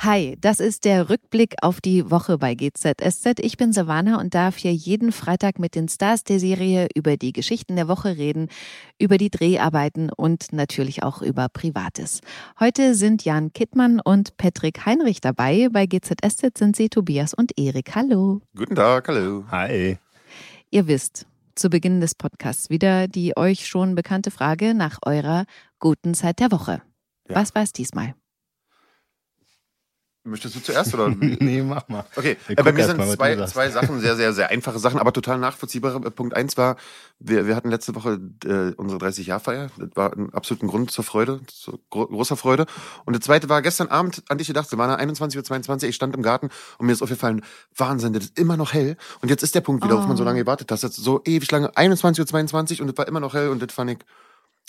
[0.00, 3.40] Hi, das ist der Rückblick auf die Woche bei GZSZ.
[3.40, 7.32] Ich bin Savannah und darf hier jeden Freitag mit den Stars der Serie über die
[7.32, 8.48] Geschichten der Woche reden,
[9.00, 12.20] über die Dreharbeiten und natürlich auch über Privates.
[12.60, 15.68] Heute sind Jan Kittmann und Patrick Heinrich dabei.
[15.68, 17.96] Bei GZSZ sind sie Tobias und Erik.
[17.96, 18.40] Hallo.
[18.54, 19.46] Guten Tag, hallo.
[19.50, 19.98] Hi.
[20.70, 21.26] Ihr wisst,
[21.56, 25.44] zu Beginn des Podcasts wieder die euch schon bekannte Frage nach eurer
[25.80, 26.82] guten Zeit der Woche.
[27.28, 27.34] Ja.
[27.34, 28.14] Was war es diesmal?
[30.24, 31.08] Möchtest du zuerst oder?
[31.18, 32.04] nee, mach mal.
[32.16, 35.12] Okay, äh, bei mir sind mal, zwei, zwei Sachen, sehr, sehr, sehr einfache Sachen, aber
[35.12, 36.04] total nachvollziehbare.
[36.06, 36.76] Äh, Punkt eins war,
[37.18, 39.70] wir, wir hatten letzte Woche äh, unsere 30-Jahr-Feier.
[39.78, 42.66] Das war ein absoluter Grund zur Freude, zu gro großer Freude.
[43.04, 46.14] Und der zweite war gestern Abend, an dich gedacht, es war 21.22 Uhr, ich stand
[46.14, 47.42] im Garten und mir ist aufgefallen,
[47.76, 48.96] Wahnsinn, das ist immer noch hell.
[49.22, 50.00] Und jetzt ist der Punkt wieder, Oh.
[50.00, 50.82] auf man so lange gewartet hat.
[50.82, 53.72] Das ist so ewig lange, 21.22 Uhr und es war immer noch hell und das
[53.72, 53.98] fand ich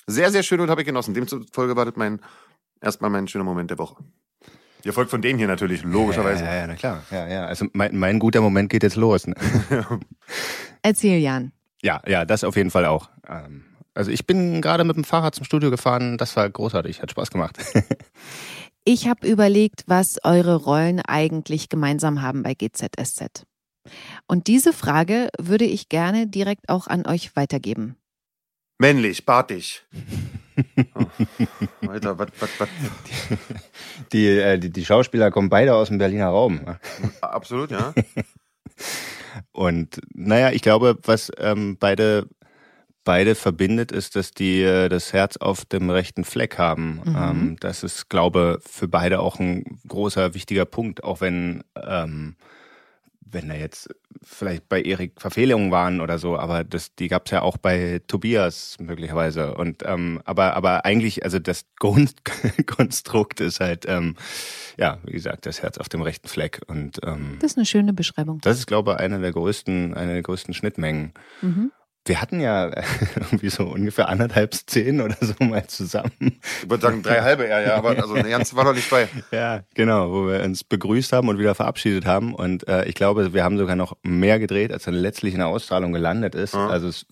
[0.07, 1.13] sehr, sehr schön und habe ich genossen.
[1.13, 2.19] Demzufolge war das mein,
[2.81, 3.97] erstmal mein schöner Moment der Woche.
[4.83, 6.43] Ihr folgt von denen hier natürlich, logischerweise.
[6.43, 7.03] Ja, ja, ja, na klar.
[7.11, 7.45] Ja, ja.
[7.45, 9.27] Also mein, mein guter Moment geht jetzt los.
[9.27, 9.35] Ne?
[10.81, 11.51] Erzähl, Jan.
[11.81, 13.09] Ja, ja, das auf jeden Fall auch.
[13.27, 16.17] Ähm, Also ich bin gerade mit dem Fahrrad zum Studio gefahren.
[16.17, 17.57] Das war großartig, hat Spaß gemacht.
[18.85, 23.43] Ich habe überlegt, was eure Rollen eigentlich gemeinsam haben bei GZSZ.
[24.25, 27.97] Und diese Frage würde ich gerne direkt auch an euch weitergeben.
[28.79, 29.83] Männlich, bartig.
[30.95, 31.05] Oh.
[31.87, 32.69] Alter, was, was, was?
[34.13, 36.61] Die, äh, die, die Schauspieler kommen beide aus dem Berliner Raum.
[37.21, 37.93] Absolut, ja.
[39.51, 42.27] Und naja, ich glaube, was ähm, beide,
[43.03, 47.01] beide verbindet, ist, dass die äh, das Herz auf dem rechten Fleck haben.
[47.03, 47.15] Mhm.
[47.17, 52.35] Ähm, das ist, glaube für beide auch ein großer, wichtiger Punkt, auch wenn, ähm,
[53.31, 53.89] wenn da jetzt
[54.23, 58.01] vielleicht bei Erik Verfehlungen waren oder so, aber das, die gab es ja auch bei
[58.07, 59.55] Tobias möglicherweise.
[59.55, 62.13] Und ähm, aber, aber eigentlich, also das Grund
[62.67, 64.15] Konstrukt ist halt, ähm,
[64.77, 66.61] ja, wie gesagt, das Herz auf dem rechten Fleck.
[66.67, 68.39] Und ähm, Das ist eine schöne Beschreibung.
[68.41, 71.13] das ist, glaube ich, eine der größten, eine der größten Schnittmengen.
[71.41, 71.71] Mhm.
[72.09, 72.71] Wir hatten ja
[73.15, 76.11] irgendwie so ungefähr anderthalb Szenen oder so mal zusammen.
[76.63, 79.07] Ich würde sagen, drei halbe eher, ja, aber also eine ganze war noch nicht bei.
[79.31, 82.33] Ja, genau, wo wir uns begrüßt haben und wieder verabschiedet haben.
[82.33, 85.47] Und äh, ich glaube, wir haben sogar noch mehr gedreht, als dann letztlich in der
[85.47, 86.55] Ausstrahlung gelandet ist.
[86.55, 86.67] Ja.
[86.67, 87.05] Also es,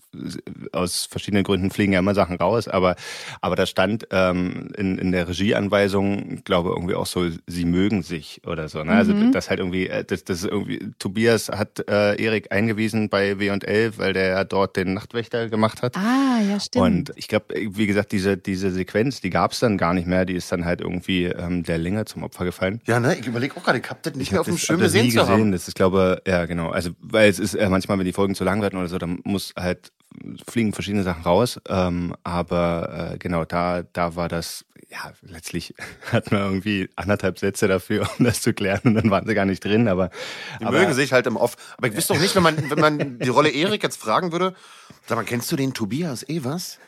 [0.72, 2.96] aus verschiedenen Gründen fliegen ja immer Sachen raus, aber
[3.40, 8.02] aber da stand ähm, in, in der Regieanweisung, ich glaube irgendwie auch so, sie mögen
[8.02, 8.82] sich oder so.
[8.82, 8.92] Ne?
[8.92, 9.32] Also Mhm.
[9.32, 10.90] das halt irgendwie, äh, das, das ist irgendwie.
[10.98, 15.96] Tobias hat äh, Erik eingewiesen bei W&L, weil der ja dort den Nachtwächter gemacht hat.
[15.96, 16.84] Ah, ja, stimmt.
[16.84, 20.24] Und ich glaube, wie gesagt, diese, diese Sequenz, die gab es dann gar nicht mehr.
[20.24, 22.80] Die ist dann halt irgendwie ähm, der Linge zum Opfer gefallen.
[22.86, 25.06] Ja, ne, ich überlege auch gerade, ich hab das nicht mehr auf dem Schirm gesehen
[25.06, 25.52] nie zu haben.
[25.52, 26.70] Das ist, glaube ja, genau.
[26.70, 29.20] Also, weil es ist äh, manchmal, wenn die Folgen zu lang werden oder so, dann
[29.24, 29.92] muss halt
[30.46, 31.60] fliegen verschiedene Sachen raus.
[31.68, 35.74] Ähm, aber äh, genau, da, da war das, ja, letztlich
[36.12, 39.44] hat man irgendwie anderthalb Sätze dafür, um das zu klären und dann waren sie gar
[39.44, 39.88] nicht drin.
[39.88, 40.10] Aber,
[40.60, 41.56] Die aber mögen sich halt im Off.
[41.76, 44.54] Aber ich wüsste doch nicht, wenn man, wenn man die Rolle Erik jetzt fragen würde,
[45.06, 46.78] sag mal, kennst du den Tobias was?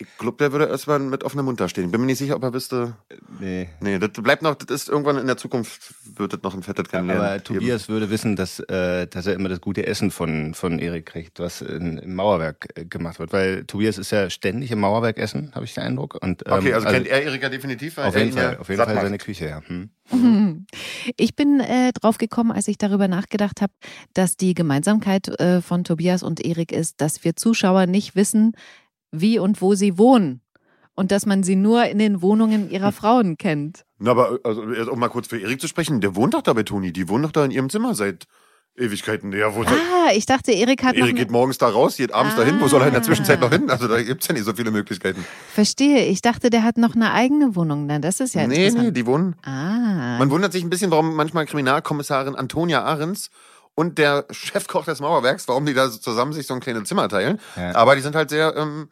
[0.00, 1.86] Ich glaube, der würde erstmal mit offenem Mund da stehen.
[1.86, 2.94] Ich bin mir nicht sicher, ob er wüsste.
[3.40, 3.68] nee.
[3.80, 6.88] Nee, das bleibt noch, das ist irgendwann in der Zukunft, wird das noch ein fettes
[6.88, 7.26] Kennenlernen.
[7.26, 11.06] Aber Tobias würde wissen, dass, äh, dass er immer das gute Essen von, von Erik
[11.06, 13.32] kriegt, was in, im Mauerwerk äh, gemacht wird.
[13.32, 16.16] Weil Tobias ist ja ständig im Mauerwerk essen, habe ich den Eindruck.
[16.22, 18.68] Und, ähm, Okay, also, kennt er Erika definitiv, weil auf er jeden ja Fall, auf
[18.68, 19.62] jeden Fall seine Küche, ja.
[19.66, 19.90] Hm.
[21.16, 23.72] Ich bin äh, drauf gekommen, als ich darüber nachgedacht habe,
[24.14, 28.52] dass die Gemeinsamkeit äh, von Tobias und Erik ist, dass wir Zuschauer nicht wissen,
[29.12, 30.40] wie und wo sie wohnen.
[30.94, 33.84] Und dass man sie nur in den Wohnungen ihrer Frauen kennt.
[33.98, 36.64] Na, aber also, um mal kurz für Erik zu sprechen, der wohnt doch da bei
[36.64, 36.92] Toni.
[36.92, 38.26] Die wohnt doch da in ihrem Zimmer seit
[38.76, 39.32] Ewigkeiten.
[39.32, 42.60] Ja, wo Ah, ich dachte, Erik hat Erik geht morgens da raus, geht abends dahin.
[42.60, 43.04] Wo soll er in der Ah.
[43.04, 43.70] Zwischenzeit noch hin?
[43.70, 45.24] Also da gibt's ja nicht so viele Möglichkeiten.
[45.52, 46.04] Verstehe.
[46.06, 47.86] Ich dachte, der hat noch eine eigene Wohnung.
[47.86, 49.34] Na, das ist ja nee, nee, die wohnen.
[49.44, 50.18] Ah.
[50.18, 53.30] Man wundert sich ein bisschen, warum manchmal Kriminalkommissarin Antonia Ahrens
[53.78, 57.08] und der Chefkoch des Mauerwerks, warum die da so zusammen sich so ein kleines Zimmer
[57.08, 57.38] teilen.
[57.54, 57.76] Ja.
[57.76, 58.88] Aber die sind halt sehr ähm,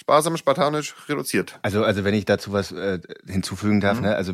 [0.00, 1.58] sparsam, spartanisch reduziert.
[1.62, 4.06] Also, also wenn ich dazu was äh, hinzufügen darf, Mhm.
[4.06, 4.32] ne, also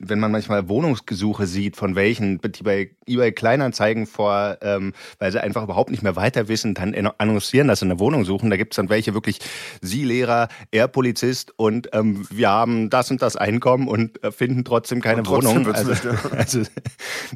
[0.00, 5.42] wenn man manchmal Wohnungsgesuche sieht, von welchen, die bei eBay Kleinanzeigen vor, ähm, weil sie
[5.42, 8.50] einfach überhaupt nicht mehr weiter wissen, dann annoncieren, dass sie eine Wohnung suchen.
[8.50, 9.38] Da gibt's dann welche wirklich,
[9.80, 14.64] Sie Lehrer, er Polizist und ähm, wir haben das und das Einkommen und äh, finden
[14.64, 15.74] trotzdem keine trotzdem Wohnung.
[15.74, 16.18] Also, nicht, ja.
[16.36, 16.62] also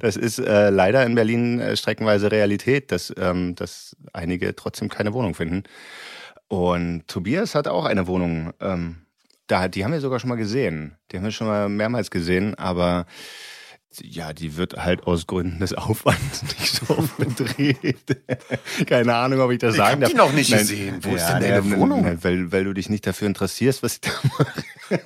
[0.01, 5.13] das ist äh, leider in Berlin äh, streckenweise Realität, dass, ähm, dass einige trotzdem keine
[5.15, 5.63] Wohnung finden.
[6.53, 8.53] Und Tobias hat auch eine Wohnung.
[8.61, 9.07] Ähm,
[9.47, 10.99] da, die haben wir sogar schon mal gesehen.
[11.11, 13.07] Die haben wir schon mal mehrmals gesehen, aber
[14.01, 18.23] Ja, die wird halt aus Gründen des Aufwands nicht so oft bedreht.
[18.87, 20.11] Keine Ahnung, ob ich das Ich sagen hab darf.
[20.11, 20.99] die noch nicht Nein, gesehen.
[21.03, 22.03] Wo ist ja, denn deine nein, Wohnung?
[22.03, 24.47] nein, Weil, weil du dich nicht dafür interessierst, was ich da mache.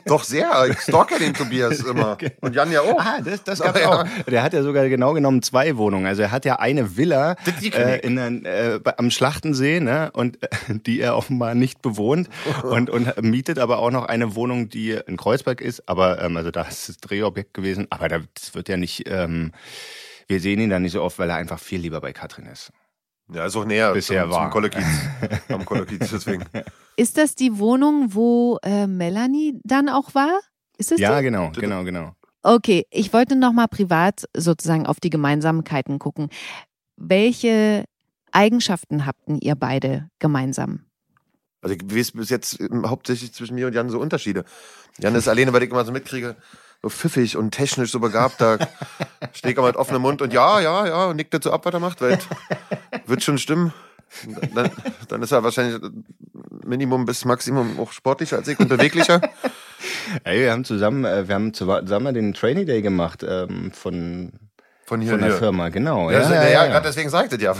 [0.04, 0.66] Doch sehr.
[0.70, 2.18] Ich stalke den Tobias immer.
[2.40, 2.98] Und Jan ja auch.
[2.98, 3.88] Ah, das, das gab's ja.
[3.88, 4.06] auch.
[4.26, 6.06] Der hat ja sogar genau genommen zwei Wohnungen.
[6.06, 8.04] Also er hat ja eine Villa äh, ich.
[8.04, 12.28] in ein, äh, am Schlachtensee, ne, und äh, die er offenbar nicht bewohnt
[12.62, 15.88] und, und mietet aber auch noch eine Wohnung, die in Kreuzberg ist.
[15.88, 17.86] Aber ähm, also da ist das Drehobjekt gewesen.
[17.90, 19.04] Aber da, das wird ja nicht.
[19.08, 19.52] Ähm,
[20.28, 22.72] wir sehen ihn da nicht so oft, weil er einfach viel lieber bei Katrin ist.
[23.32, 24.42] Ja, ist auch näher Bisher zum, war.
[24.42, 24.84] zum Kollekiez.
[25.48, 26.44] Am Kollekiez, deswegen.
[26.96, 30.38] Ist das die Wohnung, wo äh, Melanie dann auch war?
[30.78, 31.24] Ist das Ja, die?
[31.24, 32.14] genau, genau, genau.
[32.42, 36.28] Okay, ich wollte noch mal privat sozusagen auf die Gemeinsamkeiten gucken.
[36.96, 37.84] Welche
[38.30, 40.84] Eigenschaften habten ihr beide gemeinsam?
[41.62, 44.44] Also ich weiß bis jetzt ähm, hauptsächlich zwischen mir und Jan so Unterschiede.
[44.98, 46.36] Jan ist alleine, weil ich immer so mitkriege,
[46.82, 48.58] so pfiffig und technisch so begabt, da
[49.34, 51.80] ich immer mit offenem Mund und ja, ja, ja, und nickt dazu ab, was er
[51.80, 52.18] macht, weil
[53.06, 53.72] wird schon stimmen.
[54.54, 54.70] Dann,
[55.08, 55.80] dann ist er wahrscheinlich
[56.64, 59.20] Minimum bis Maximum auch sportlicher als ich und beweglicher.
[60.24, 64.32] Ey, wir haben zusammen, äh, wir haben zusammen den Trainee Day gemacht ähm, von,
[64.84, 65.38] Von hier, von der hier.
[65.38, 66.10] Firma, genau.
[66.10, 67.54] Ja, ja, ja, gerade deswegen sagte ja.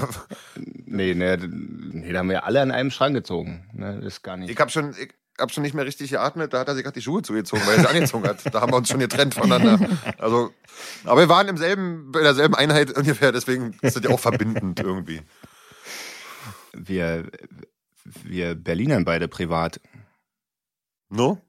[0.86, 3.68] Nee, nee, nee, da haben wir alle an einem Strang gezogen.
[3.72, 4.50] Ne, das ist gar nicht.
[4.50, 6.94] Ich habe schon, ich hab schon nicht mehr richtig geatmet, da hat er sich gerade
[6.94, 8.54] die Schuhe zugezogen, weil er sie angezogen hat.
[8.54, 9.78] Da haben wir uns schon getrennt voneinander.
[10.18, 10.52] Also,
[11.04, 14.80] aber wir waren im selben, bei derselben Einheit ungefähr, deswegen ist das ja auch verbindend
[14.80, 15.22] irgendwie.
[16.72, 17.30] Wir,
[18.24, 19.80] wir Berlinern beide privat.
[21.08, 21.40] No?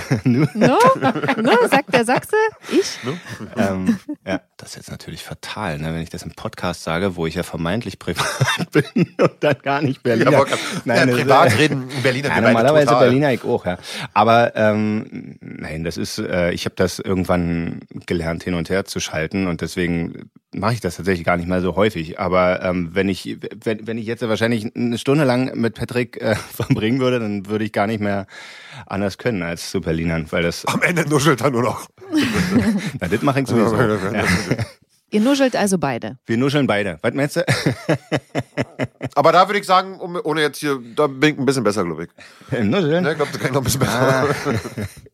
[0.24, 0.46] No?
[0.54, 1.68] no?
[1.68, 2.36] Sagt der Sachse?
[2.70, 2.98] Ich?
[3.56, 7.26] ähm, ja, das ist jetzt natürlich fatal, ne, wenn ich das im Podcast sage, wo
[7.26, 8.26] ich ja vermeintlich privat
[8.72, 10.32] bin und dann gar nicht Berliner.
[10.32, 10.48] Ja, aber,
[10.84, 13.04] ja, privat reden in Berliner Ja, normalerweise total.
[13.04, 13.78] Berliner ich auch, ja.
[14.14, 19.00] Aber ähm, nein, das ist, äh, ich habe das irgendwann gelernt, hin und her zu
[19.00, 22.18] schalten und deswegen mache ich das tatsächlich gar nicht mal so häufig.
[22.18, 26.34] Aber ähm, wenn ich, wenn, wenn ich jetzt wahrscheinlich eine Stunde lang mit Patrick äh,
[26.54, 28.26] verbringen würde, dann würde ich gar nicht mehr
[28.86, 31.86] anders können als zu Berlinern, weil das, Am Ende nuschelt er nur noch.
[33.00, 33.76] na, das mache ich sowieso.
[33.76, 34.24] Ja.
[35.12, 36.16] Ihr nuschelt also beide.
[36.24, 36.98] Wir nuscheln beide.
[37.02, 37.44] Was meinst du?
[39.14, 42.04] Aber da würde ich sagen, ohne jetzt hier, da bin ich ein bisschen besser, glaube
[42.04, 42.58] ich.
[42.58, 43.04] Im Nuscheln?
[43.04, 44.34] Ne, ich glaube, da kann ich noch ein bisschen besser.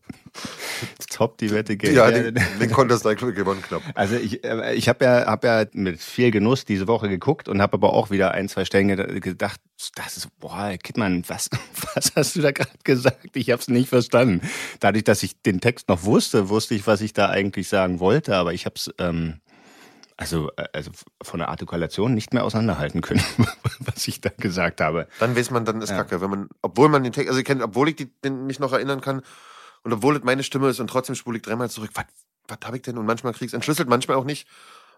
[1.09, 1.95] Top, die Wette Geld.
[1.95, 3.81] ja, den, den Contest da gewonnen knapp.
[3.95, 7.61] Also ich, äh, ich habe ja, hab ja mit viel Genuss diese Woche geguckt und
[7.61, 9.59] habe aber auch wieder ein, zwei Stellen ged- gedacht,
[9.95, 11.49] das ist, boah, Kidman, was,
[11.95, 13.35] was hast du da gerade gesagt?
[13.35, 14.41] Ich habe es nicht verstanden.
[14.79, 18.35] Dadurch, dass ich den Text noch wusste, wusste ich, was ich da eigentlich sagen wollte,
[18.35, 19.39] aber ich habe es ähm,
[20.15, 20.91] also, äh, also
[21.23, 23.23] von der Artikulation nicht mehr auseinanderhalten können,
[23.79, 25.07] was ich da gesagt habe.
[25.19, 26.19] Dann weiß man, dann ist Kacke.
[26.21, 28.73] Wenn man, obwohl man den Text, also ich kenn, obwohl ich die, den, mich noch
[28.73, 29.21] erinnern kann
[29.83, 31.91] und obwohl es meine Stimme ist und trotzdem spule ich dreimal zurück.
[31.93, 32.05] Was,
[32.47, 32.97] was habe ich denn?
[32.97, 34.47] Und manchmal krieg's entschlüsselt, manchmal auch nicht.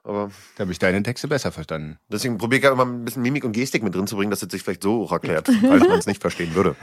[0.03, 1.99] Aber Da habe ich deine Texte besser verstanden.
[2.11, 4.41] deswegen probiere ich ja immer ein bisschen Mimik und Gestik mit drin zu bringen, dass
[4.41, 6.75] es sich vielleicht so auch erklärt, falls man es nicht verstehen würde.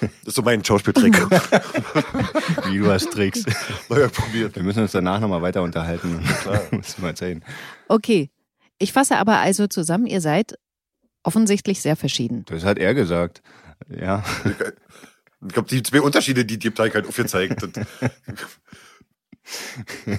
[0.00, 1.14] Das ist so mein Schauspieltrick.
[2.66, 3.44] Wie du hast Tricks.
[3.88, 4.56] naja, probiert.
[4.56, 6.20] Wir müssen uns danach nochmal weiter unterhalten.
[6.70, 7.42] Müssen wir erzählen.
[7.88, 8.30] Okay.
[8.78, 10.58] Ich fasse aber also zusammen, ihr seid
[11.22, 12.44] offensichtlich sehr verschieden.
[12.46, 13.42] Das hat er gesagt.
[13.88, 14.22] Ja.
[15.46, 17.62] Ich glaube, die zwei Unterschiede, die die Teig halt aufgezeigt.
[17.76, 17.86] Das-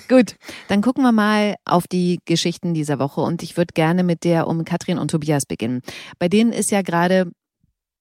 [0.07, 0.35] Gut,
[0.69, 4.47] dann gucken wir mal auf die Geschichten dieser Woche und ich würde gerne mit der
[4.47, 5.81] um Katrin und Tobias beginnen.
[6.17, 7.29] Bei denen ist ja gerade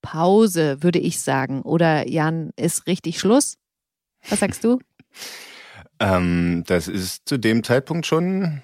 [0.02, 1.62] Pause, würde ich sagen.
[1.62, 3.56] Oder Jan, ist richtig Schluss?
[4.28, 4.78] Was sagst du?
[5.98, 8.60] Ähm, das ist zu dem Zeitpunkt schon,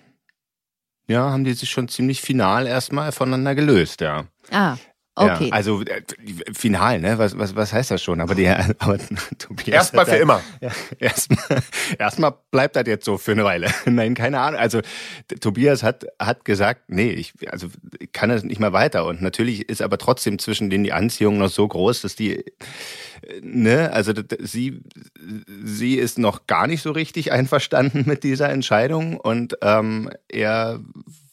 [1.08, 4.26] ja, haben die sich schon ziemlich final erstmal voneinander gelöst, ja.
[4.50, 4.76] Ah,
[5.14, 5.49] okay.
[5.49, 6.02] Ja, also äh,
[6.54, 7.19] final, ne?
[7.19, 8.21] Was, was, was heißt das schon?
[8.21, 8.99] Aber die aber
[9.38, 9.69] Tobias.
[9.75, 10.40] Erstmal für da- immer.
[10.61, 11.62] Ja, erstmal,
[11.99, 13.69] erstmal bleibt das jetzt so für eine Weile.
[13.87, 14.61] Nein, keine Ahnung.
[14.61, 14.81] Also
[15.40, 19.07] Tobias hat hat gesagt, nee, ich also ich kann das nicht mehr weiter.
[19.07, 22.45] Und natürlich ist aber trotzdem zwischen denen die Anziehung noch so groß, dass die äh,
[23.42, 24.83] ne, also sie
[25.64, 30.81] sie ist noch gar nicht so richtig einverstanden mit dieser Entscheidung und ähm, er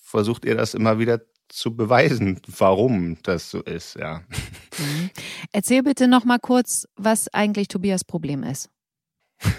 [0.01, 4.23] versucht ihr das immer wieder zu beweisen, warum das so ist, ja.
[4.77, 5.09] Mhm.
[5.51, 8.69] Erzähl bitte noch mal kurz, was eigentlich Tobias Problem ist.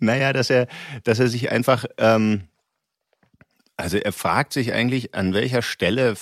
[0.00, 0.68] naja, dass er,
[1.04, 2.48] dass er sich einfach, ähm,
[3.76, 6.14] also er fragt sich eigentlich, an welcher Stelle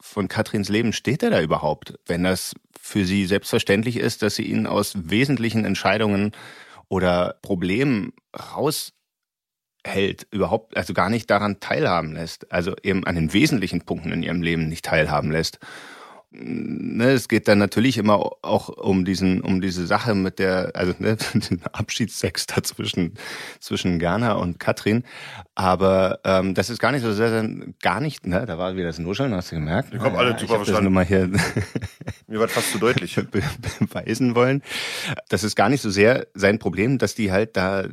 [0.00, 4.44] von Katrins Leben steht er da überhaupt, wenn das für sie selbstverständlich ist, dass sie
[4.44, 6.32] ihn aus wesentlichen Entscheidungen
[6.88, 8.12] oder Problemen
[9.86, 14.22] raushält, überhaupt, also gar nicht daran teilhaben lässt, also eben an den wesentlichen Punkten in
[14.22, 15.58] ihrem Leben nicht teilhaben lässt.
[16.32, 20.94] ne, es geht dann natürlich immer auch um diesen, um diese Sache mit der, also
[20.98, 23.14] ne, den Abschiedssex dazwischen
[23.58, 25.02] zwischen Gerner und Katrin.
[25.56, 27.48] Aber ähm, das ist gar nicht so sehr, sehr
[27.82, 29.92] gar nicht, ne, da war wieder das Nuscheln, hast du gemerkt?
[29.92, 30.92] Die kommen alle ja, super ich das verstanden.
[30.92, 31.30] mal hier
[32.28, 33.16] Mir war fast zu deutlich.
[33.30, 33.42] be
[33.80, 34.62] beweisen wollen.
[35.28, 37.86] Das ist gar nicht so sehr sein Problem, dass die halt da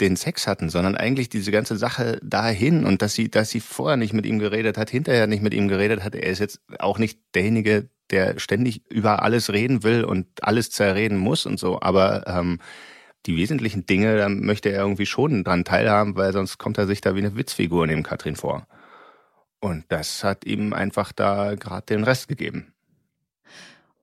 [0.00, 3.96] den Sex hatten, sondern eigentlich diese ganze Sache dahin und dass sie, dass sie vorher
[3.96, 6.14] nicht mit ihm geredet hat, hinterher nicht mit ihm geredet hat.
[6.14, 11.16] Er ist jetzt auch nicht derjenige, der ständig über alles reden will und alles zerreden
[11.18, 11.80] muss und so.
[11.80, 12.58] Aber ähm,
[13.26, 17.00] die wesentlichen Dinge, da möchte er irgendwie schon dran teilhaben, weil sonst kommt er sich
[17.00, 18.66] da wie eine Witzfigur neben Katrin vor.
[19.60, 22.74] Und das hat ihm einfach da gerade den Rest gegeben.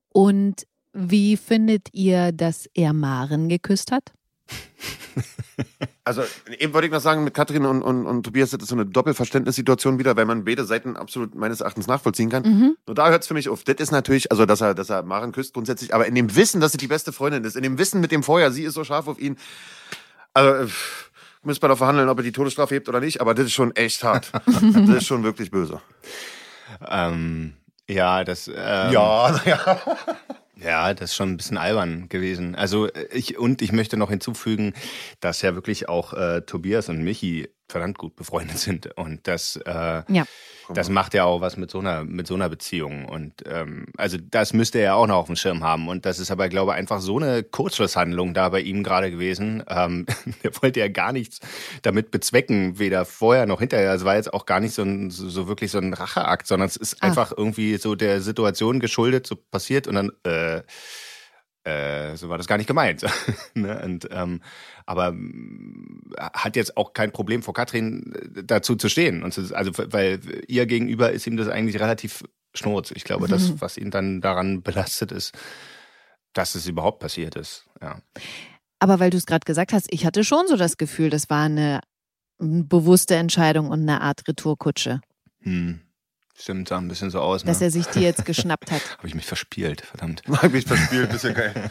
[0.08, 4.12] Und wie findet ihr, dass er Maren geküsst hat?
[6.04, 6.22] Also
[6.58, 8.86] eben wollte ich noch sagen, mit Katrin und, und, und Tobias das ist so eine
[8.86, 12.42] Doppelverständnissituation wieder, weil man beide Seiten absolut meines Erachtens nachvollziehen kann.
[12.42, 12.76] Mhm.
[12.86, 13.62] Nur da hört es für mich auf.
[13.62, 16.60] Das ist natürlich, also dass er, dass er Maren küsst grundsätzlich, aber in dem Wissen,
[16.60, 18.82] dass sie die beste Freundin ist, in dem Wissen mit dem Feuer, sie ist so
[18.82, 19.36] scharf auf ihn.
[20.34, 20.68] Also äh,
[21.44, 23.74] müsste man doch verhandeln, ob er die Todesstrafe hebt oder nicht, aber das ist schon
[23.76, 24.32] echt hart.
[24.46, 25.80] das ist schon wirklich böse.
[26.88, 27.52] Ähm,
[27.88, 28.48] ja, das.
[28.48, 28.54] Ähm,
[28.92, 29.80] Ja, ja.
[30.64, 32.54] Ja, das ist schon ein bisschen albern gewesen.
[32.54, 34.74] Also ich und ich möchte noch hinzufügen,
[35.20, 40.02] dass ja wirklich auch äh, Tobias und Michi verdammt gut befreundet sind und das äh,
[40.08, 40.24] Ja.
[40.72, 44.16] das macht ja auch was mit so einer mit so einer Beziehung und ähm, also
[44.18, 46.78] das müsste er auch noch auf dem Schirm haben und das ist aber glaube ich
[46.78, 49.64] einfach so eine Kurzschlusshandlung da bei ihm gerade gewesen.
[49.68, 50.06] Ähm,
[50.44, 51.40] der wollte ja gar nichts
[51.82, 53.92] damit bezwecken, weder vorher noch hinterher.
[53.94, 56.76] Es war jetzt auch gar nicht so ein so, wirklich so ein Racheakt, sondern es
[56.76, 57.06] ist Ah.
[57.06, 60.62] einfach irgendwie so der Situation geschuldet, so passiert und dann äh,
[61.64, 63.04] äh, so war das gar nicht gemeint.
[63.54, 63.80] ne?
[63.84, 64.40] und, ähm,
[64.86, 69.22] aber ähm, hat jetzt auch kein Problem vor Katrin äh, dazu zu stehen.
[69.22, 72.90] Und zu, also weil ihr gegenüber ist ihm das eigentlich relativ schnurz.
[72.90, 75.34] Ich glaube, das, was ihn dann daran belastet ist,
[76.32, 77.66] dass es überhaupt passiert ist.
[77.80, 78.00] Ja.
[78.78, 81.44] Aber weil du es gerade gesagt hast, ich hatte schon so das Gefühl, das war
[81.44, 81.80] eine
[82.38, 85.00] mm, bewusste Entscheidung und eine Art Retourkutsche,
[85.42, 85.80] Hm.
[86.34, 87.44] Stimmt, sah ein bisschen so aus.
[87.44, 87.50] Ne?
[87.50, 88.80] dass er sich die jetzt geschnappt hat.
[88.98, 90.22] Habe ich mich verspielt, verdammt.
[90.28, 91.70] Hab mich verspielt, bisschen geil.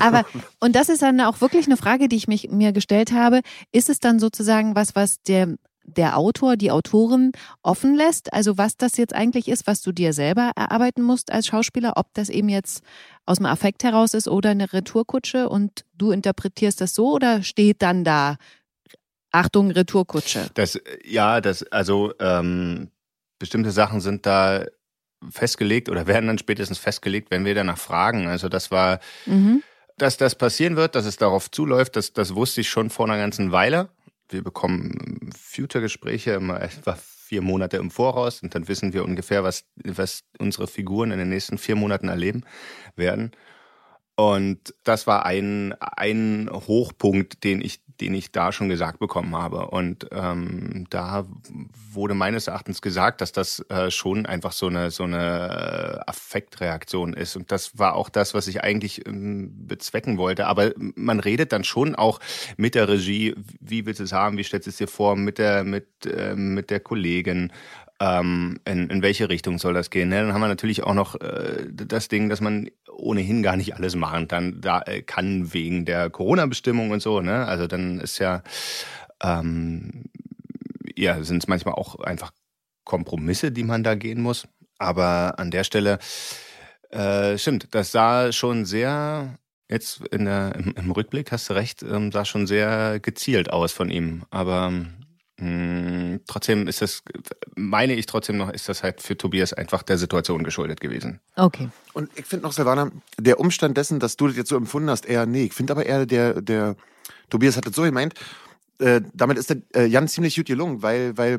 [0.00, 0.24] Aber,
[0.60, 3.42] und das ist dann auch wirklich eine Frage, die ich mich, mir gestellt habe.
[3.70, 8.32] Ist es dann sozusagen was, was der, der Autor, die Autorin offen lässt?
[8.32, 12.14] Also was das jetzt eigentlich ist, was du dir selber erarbeiten musst als Schauspieler, ob
[12.14, 12.82] das eben jetzt
[13.26, 17.82] aus dem Affekt heraus ist oder eine Retourkutsche und du interpretierst das so oder steht
[17.82, 18.36] dann da,
[19.30, 20.48] Achtung, Retourkutsche?
[20.54, 22.90] Das, ja, das, also ähm,
[23.38, 24.64] bestimmte Sachen sind da
[25.30, 28.28] festgelegt oder werden dann spätestens festgelegt, wenn wir danach fragen.
[28.28, 29.62] Also das war, Mhm.
[29.96, 33.18] dass das passieren wird, dass es darauf zuläuft, das, das wusste ich schon vor einer
[33.18, 33.88] ganzen Weile.
[34.28, 39.64] Wir bekommen Future-Gespräche immer etwa vier Monate im Voraus und dann wissen wir ungefähr, was,
[39.84, 42.44] was unsere Figuren in den nächsten vier Monaten erleben
[42.96, 43.32] werden.
[44.16, 49.68] Und das war ein, ein Hochpunkt, den ich, den ich da schon gesagt bekommen habe.
[49.68, 51.26] Und ähm, da
[51.92, 57.36] wurde meines Erachtens gesagt, dass das äh, schon einfach so eine, so eine Affektreaktion ist.
[57.36, 60.46] Und das war auch das, was ich eigentlich ähm, bezwecken wollte.
[60.46, 62.20] Aber man redet dann schon auch
[62.56, 65.38] mit der Regie, wie willst du es haben, wie stellst du es dir vor, mit
[65.38, 67.52] der, mit, äh, mit der Kollegin,
[68.00, 70.08] ähm, in, in welche Richtung soll das gehen.
[70.08, 70.22] Ne?
[70.22, 73.96] Dann haben wir natürlich auch noch äh, das Ding, dass man ohnehin gar nicht alles
[73.96, 77.20] machen dann da, äh, kann wegen der Corona-Bestimmung und so.
[77.20, 77.46] Ne?
[77.46, 78.42] Also dann ist ja,
[79.22, 80.04] ähm,
[80.96, 82.32] ja, sind es manchmal auch einfach
[82.84, 84.48] Kompromisse, die man da gehen muss.
[84.78, 85.98] Aber an der Stelle,
[86.90, 89.38] äh, stimmt, das sah schon sehr,
[89.68, 93.72] jetzt in der, im, im Rückblick hast du recht, ähm, sah schon sehr gezielt aus
[93.72, 94.24] von ihm.
[94.30, 94.72] Aber
[95.38, 97.02] mh, trotzdem ist das,
[97.56, 101.20] meine ich trotzdem noch, ist das halt für Tobias einfach der Situation geschuldet gewesen.
[101.36, 101.68] Okay.
[101.94, 105.06] Und ich finde noch, Silvana, der Umstand dessen, dass du das jetzt so empfunden hast,
[105.06, 105.44] eher nee.
[105.44, 106.76] Ich finde aber eher, der, der
[107.30, 108.14] Tobias hat das so gemeint,
[108.78, 111.38] äh, damit ist der äh, Jan ziemlich gut gelungen, weil, weil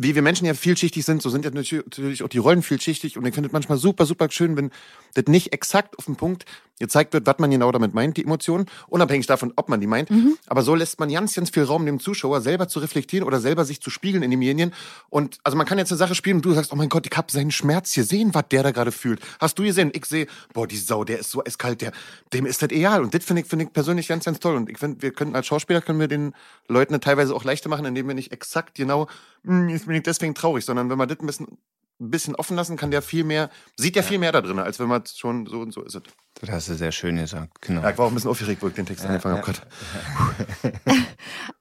[0.00, 3.26] wie wir Menschen ja vielschichtig sind, so sind ja natürlich auch die Rollen vielschichtig und
[3.26, 4.70] ich finde es manchmal super, super schön, wenn
[5.14, 6.44] das nicht exakt auf den Punkt
[6.78, 10.08] gezeigt wird, was man genau damit meint, die Emotionen, unabhängig davon, ob man die meint.
[10.46, 13.64] Aber so lässt man ganz, ganz viel Raum dem Zuschauer selber zu reflektieren oder selber
[13.64, 14.72] sich zu spiegeln in demjenigen.
[15.10, 17.16] Und also man kann jetzt eine Sache spielen und du sagst, oh mein Gott, ich
[17.16, 19.20] hab seinen Schmerz hier sehen, was der da gerade fühlt.
[19.40, 19.90] Hast du gesehen?
[19.92, 21.92] Ich sehe, boah, die Sau, der ist so eiskalt, der,
[22.32, 23.02] dem ist das egal.
[23.02, 24.54] Und das finde ich, finde ich persönlich ganz, ganz toll.
[24.54, 26.34] Und ich finde, wir können als Schauspieler können wir den
[26.68, 29.08] Leuten teilweise auch leichter machen, indem wir nicht exakt genau,
[29.44, 31.58] hm, ich deswegen traurig, sondern wenn wir das ein bisschen
[32.00, 34.78] ein bisschen offen lassen, kann der viel mehr, sieht ja viel mehr da drin, als
[34.78, 36.00] wenn man schon so und so ist.
[36.40, 37.82] Das hast du sehr schön gesagt, genau.
[37.82, 39.52] Ja, ich war auch ein bisschen aufgeregt, wo ich den Text ja, angefangen habe.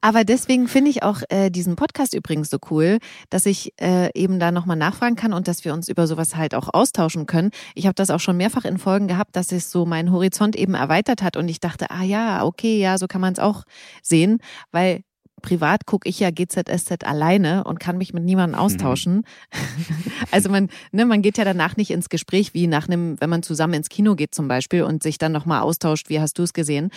[0.02, 3.00] Aber deswegen finde ich auch äh, diesen Podcast übrigens so cool,
[3.32, 6.54] dass ich äh, eben da nochmal nachfragen kann und dass wir uns über sowas halt
[6.54, 7.50] auch austauschen können.
[7.74, 10.76] Ich habe das auch schon mehrfach in Folgen gehabt, dass es so meinen Horizont eben
[10.76, 13.64] erweitert hat und ich dachte, ah ja, okay, ja, so kann man es auch
[14.04, 14.38] sehen,
[14.72, 15.02] weil
[15.42, 18.66] privat gucke ich ja GZSZ alleine und kann mich mit niemandem mhm.
[18.66, 19.24] austauschen.
[20.32, 23.44] Also man, ne, man geht ja danach nicht ins Gespräch, wie nach einem, wenn man
[23.44, 26.54] zusammen ins Kino geht zum Beispiel und sich dann nochmal austauscht, wie hast du es
[26.54, 26.90] gesehen.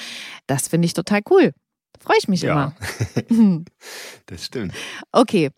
[0.47, 1.53] Das finde ich total cool.
[2.01, 2.75] Freue ich mich ja.
[3.31, 3.65] immer.
[4.27, 4.75] das stimmt.
[5.13, 5.51] Okay.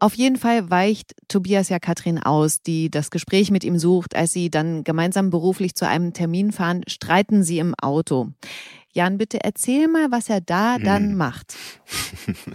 [0.00, 4.14] Auf jeden Fall weicht Tobias ja Katrin aus, die das Gespräch mit ihm sucht.
[4.14, 8.28] Als sie dann gemeinsam beruflich zu einem Termin fahren, streiten sie im Auto.
[8.92, 10.84] Jan, bitte erzähl mal, was er da hm.
[10.84, 11.56] dann macht.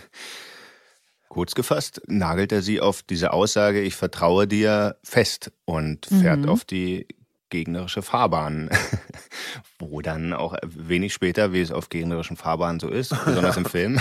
[1.30, 6.50] Kurz gefasst nagelt er sie auf diese Aussage, ich vertraue dir fest und fährt mhm.
[6.50, 7.08] auf die
[7.54, 8.70] gegnerische Fahrbahn,
[9.80, 14.00] wo dann auch wenig später, wie es auf gegnerischen Fahrbahnen so ist, besonders im Film,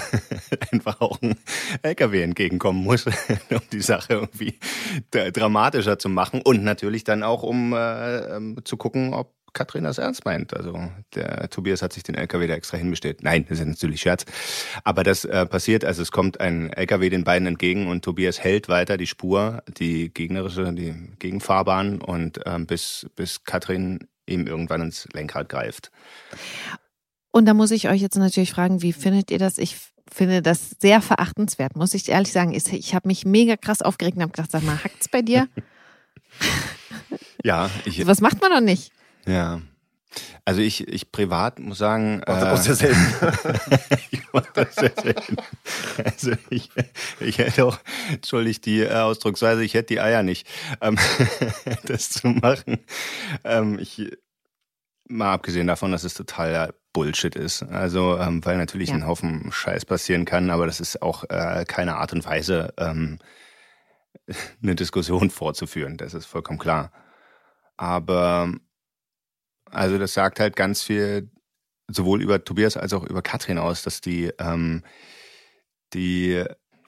[0.72, 1.36] einfach auch ein
[1.82, 4.58] LKW entgegenkommen muss, um die Sache irgendwie
[5.10, 9.98] dramatischer zu machen und natürlich dann auch, um äh, ähm, zu gucken, ob Katrin das
[9.98, 10.54] ernst meint.
[10.54, 13.22] Also der Tobias hat sich den LKW da extra hinbestellt.
[13.22, 14.24] Nein, das ist natürlich Scherz.
[14.84, 18.68] Aber das äh, passiert, also es kommt ein LKW den beiden entgegen und Tobias hält
[18.68, 25.08] weiter die Spur, die gegnerische, die Gegenfahrbahn und ähm, bis, bis Katrin ihm irgendwann ins
[25.12, 25.90] Lenkrad greift.
[27.30, 29.58] Und da muss ich euch jetzt natürlich fragen, wie findet ihr das?
[29.58, 29.76] Ich
[30.10, 32.52] finde das sehr verachtenswert, muss ich ehrlich sagen.
[32.52, 35.48] Ich, ich habe mich mega krass aufgeregt und habe gedacht, sag mal, hackt's bei dir?
[37.44, 37.70] ja.
[37.84, 38.92] Ich, Was macht man doch nicht?
[39.26, 39.60] Ja.
[40.44, 42.22] Also ich, ich privat muss sagen.
[42.26, 43.98] Mach das äh, auch sehr selten.
[44.10, 45.36] ich mach das sehr selten.
[46.04, 46.70] Also ich,
[47.20, 47.78] ich hätte auch,
[48.10, 50.46] entschuldigt die Ausdrucksweise, ich hätte die Eier nicht,
[50.80, 50.98] ähm,
[51.84, 52.80] das zu machen.
[53.44, 54.10] Ähm, ich,
[55.08, 57.62] mal abgesehen davon, dass es total Bullshit ist.
[57.62, 58.96] Also, ähm, weil natürlich ja.
[58.96, 63.18] ein Haufen Scheiß passieren kann, aber das ist auch äh, keine Art und Weise, ähm,
[64.62, 65.96] eine Diskussion vorzuführen.
[65.96, 66.92] Das ist vollkommen klar.
[67.76, 68.52] Aber
[69.72, 71.30] also das sagt halt ganz viel
[71.88, 74.82] sowohl über Tobias als auch über Katrin aus, dass die, ähm,
[75.92, 76.44] die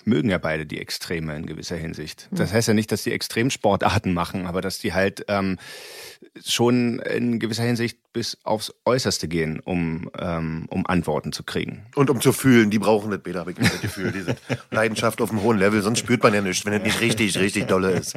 [0.06, 2.28] mögen ja beide die Extreme in gewisser Hinsicht.
[2.30, 5.58] Das heißt ja nicht, dass die Extremsportarten machen, aber dass die halt ähm,
[6.44, 11.86] schon in gewisser Hinsicht bis aufs Äußerste gehen, um, ähm, um Antworten zu kriegen.
[11.94, 14.12] Und um zu fühlen, die brauchen das Beta, habe ich das Gefühl.
[14.12, 14.36] Diese
[14.70, 17.66] Leidenschaft auf einem hohen Level, sonst spürt man ja nichts, wenn es nicht richtig, richtig
[17.66, 18.14] dolle ist.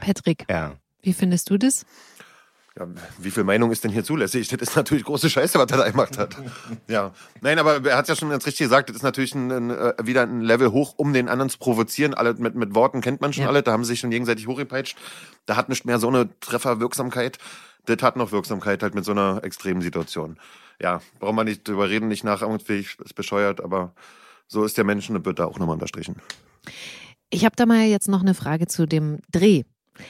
[0.00, 0.76] Patrick, ja.
[1.02, 1.86] wie findest du das?
[2.76, 4.48] Ja, wie viel Meinung ist denn hier zulässig?
[4.48, 6.36] Das ist natürlich große Scheiße, was er da gemacht hat.
[6.88, 7.12] Ja.
[7.40, 9.94] Nein, aber er hat ja schon ganz richtig gesagt, das ist natürlich ein, ein, äh,
[10.02, 12.14] wieder ein Level hoch, um den anderen zu provozieren.
[12.14, 13.48] Alle mit, mit Worten kennt man schon ja.
[13.48, 14.98] alle, da haben sie sich schon gegenseitig hochgepeitscht.
[15.46, 17.38] Da hat nicht mehr so eine Trefferwirksamkeit.
[17.86, 20.38] Das hat noch Wirksamkeit halt mit so einer extremen Situation.
[20.80, 23.94] Ja, braucht man nicht drüber reden, nicht nachahmungsfähig, ist bescheuert, aber
[24.48, 26.16] so ist der Mensch und wird da auch nochmal unterstrichen.
[27.30, 29.62] Ich habe da mal jetzt noch eine Frage zu dem Dreh,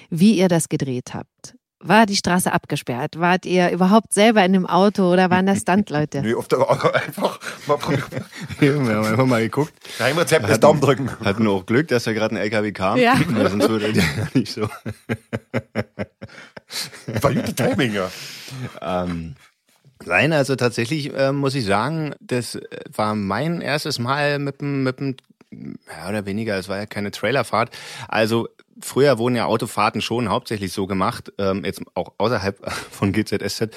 [0.09, 1.57] wie ihr das gedreht habt.
[1.87, 3.19] War die Straße abgesperrt?
[3.19, 6.23] Wart ihr überhaupt selber in dem Auto oder waren das Standleute?
[6.23, 6.55] nee, oft
[6.95, 7.79] einfach mal
[8.59, 9.75] Wir haben einfach mal geguckt.
[9.99, 11.11] Geheimrezept ist Daumen drücken.
[11.23, 12.99] Hatten auch Glück, dass da gerade ein LKW kam.
[12.99, 13.17] Ja.
[13.51, 14.63] sonst würde der nicht so.
[17.21, 18.11] War gute Timing, ja.
[18.81, 19.35] Ähm,
[20.07, 22.59] Nein, also tatsächlich äh, muss ich sagen, das
[22.95, 25.17] war mein erstes Mal mit dem, mit dem
[25.51, 27.71] mehr oder weniger, es war ja keine Trailerfahrt.
[28.09, 28.49] Also
[28.81, 33.71] früher wurden ja Autofahrten schon hauptsächlich so gemacht, ähm, jetzt auch außerhalb von GZSZ,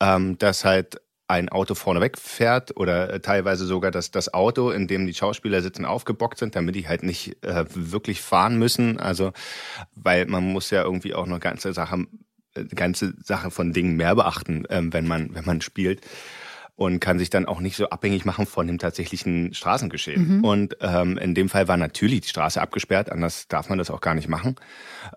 [0.00, 4.88] ähm, dass halt ein Auto vorneweg fährt oder äh, teilweise sogar, dass das Auto, in
[4.88, 8.98] dem die Schauspieler sitzen, aufgebockt sind, damit die halt nicht äh, wirklich fahren müssen.
[8.98, 9.32] Also,
[9.94, 12.06] weil man muss ja irgendwie auch noch ganze Sache,
[12.54, 16.00] äh, ganze Sache von Dingen mehr beachten, ähm, wenn man, wenn man spielt
[16.80, 20.38] und kann sich dann auch nicht so abhängig machen von dem tatsächlichen Straßengeschehen.
[20.38, 20.44] Mhm.
[20.44, 24.00] Und ähm, in dem Fall war natürlich die Straße abgesperrt, anders darf man das auch
[24.00, 24.56] gar nicht machen.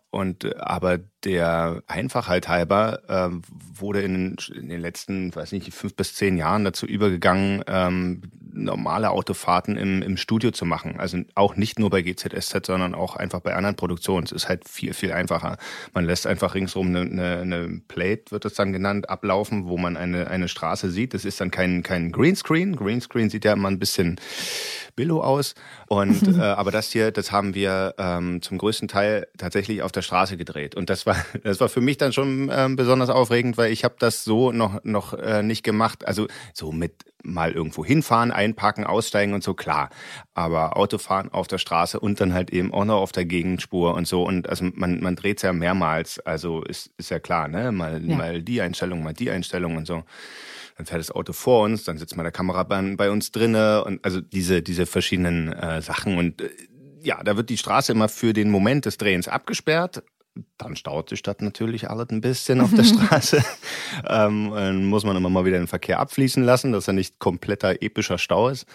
[0.10, 3.42] Und äh, aber der Einfachheit halber ähm,
[3.74, 9.10] wurde in, in, den letzten, weiß nicht, fünf bis zehn Jahren dazu übergegangen, ähm, normale
[9.10, 11.00] Autofahrten im, im Studio zu machen.
[11.00, 14.26] Also auch nicht nur bei GZSZ, sondern auch einfach bei anderen Produktionen.
[14.26, 15.58] Es ist halt viel, viel einfacher.
[15.94, 19.98] Man lässt einfach ringsrum eine, eine, eine Plate, wird das dann genannt, ablaufen, wo man
[19.98, 21.14] eine, eine Straße sieht.
[21.14, 22.76] Das ist dann kein, kein Greenscreen.
[22.76, 24.20] Greenscreen sieht ja immer ein bisschen
[24.96, 25.56] Billo aus.
[25.88, 30.02] Und äh, aber das hier, das haben wir ähm, zum größten Teil tatsächlich auf der
[30.02, 30.76] Straße gedreht.
[30.76, 33.96] Und das war, das war für mich dann schon ähm, besonders aufregend, weil ich habe
[34.00, 36.06] das so noch noch äh, nicht gemacht.
[36.06, 39.90] Also so mit mal irgendwo hinfahren, einparken, aussteigen und so, klar.
[40.34, 44.08] Aber Autofahren auf der Straße und dann halt eben auch noch auf der Gegenspur und
[44.08, 44.24] so.
[44.24, 47.72] Und also man, man dreht ja mehrmals, also ist, ist ja klar, ne?
[47.72, 48.18] Mal, ja.
[48.18, 50.04] mal die Einstellung, mal die Einstellung und so.
[50.78, 54.04] Dann fährt das Auto vor uns, dann sitzt mal der Kameramann bei uns drinne und
[54.04, 56.50] also diese, diese verschiedenen äh, Sachen und äh,
[57.02, 60.04] ja, da wird die Straße immer für den Moment des Drehens abgesperrt
[60.58, 63.44] dann staut die Stadt natürlich alles ein bisschen auf der Straße.
[64.08, 67.82] ähm, dann muss man immer mal wieder den Verkehr abfließen lassen, dass er nicht kompletter
[67.82, 68.66] epischer Stau ist.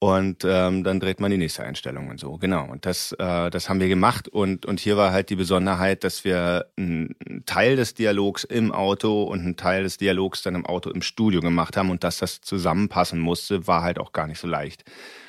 [0.00, 2.36] Und ähm, dann dreht man die nächste Einstellung und so.
[2.38, 2.70] Genau.
[2.70, 4.28] Und das, äh, das haben wir gemacht.
[4.28, 9.24] Und, und hier war halt die Besonderheit, dass wir einen Teil des Dialogs im Auto
[9.24, 11.90] und einen Teil des Dialogs dann im Auto im Studio gemacht haben.
[11.90, 14.84] Und dass das zusammenpassen musste, war halt auch gar nicht so leicht.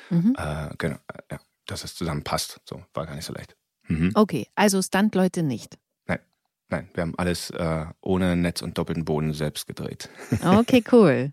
[0.08, 0.36] Mhm.
[0.38, 0.98] Äh, genau.
[1.32, 2.60] Ja, dass es zusammenpasst.
[2.64, 3.56] So, war gar nicht so leicht.
[3.88, 4.12] Mhm.
[4.14, 5.78] Okay, also Stuntleute nicht.
[6.06, 6.20] Nein,
[6.68, 10.08] nein, wir haben alles äh, ohne Netz und doppelten Boden selbst gedreht.
[10.44, 11.32] Okay, cool.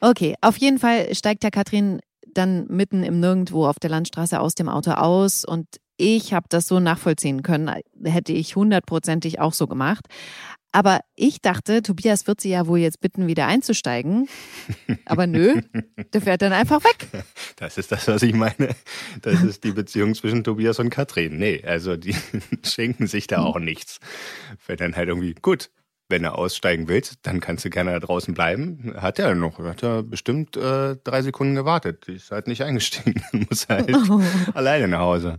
[0.00, 2.00] Okay, auf jeden Fall steigt ja Katrin
[2.34, 5.66] dann mitten im Nirgendwo auf der Landstraße aus dem Auto aus und
[5.96, 7.70] ich habe das so nachvollziehen können,
[8.02, 10.06] hätte ich hundertprozentig auch so gemacht.
[10.72, 14.28] Aber ich dachte, Tobias wird sie ja wohl jetzt bitten, wieder einzusteigen.
[15.04, 15.60] Aber nö,
[16.12, 17.06] der fährt dann einfach weg.
[17.56, 18.74] Das ist das, was ich meine.
[19.22, 21.38] Das ist die Beziehung zwischen Tobias und Katrin.
[21.38, 22.16] Nee, also die
[22.64, 24.00] schenken sich da auch nichts.
[24.66, 25.70] Wenn dann halt irgendwie, gut,
[26.08, 28.94] wenn er aussteigen willst, dann kannst du gerne da draußen bleiben.
[28.96, 32.08] Hat er noch, hat er bestimmt äh, drei Sekunden gewartet.
[32.08, 33.22] Ist halt nicht eingestiegen.
[33.48, 34.20] Muss halt oh.
[34.54, 35.38] alleine nach Hause.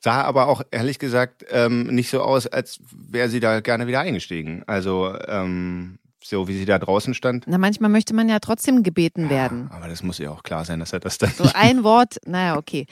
[0.00, 4.00] Sah aber auch ehrlich gesagt ähm, nicht so aus, als wäre sie da gerne wieder
[4.00, 4.62] eingestiegen.
[4.66, 7.44] Also ähm, so wie sie da draußen stand.
[7.46, 9.70] Na, manchmal möchte man ja trotzdem gebeten werden.
[9.70, 11.30] aber das muss ja auch klar sein, dass er das dann.
[11.30, 12.86] So ein Wort, naja, okay.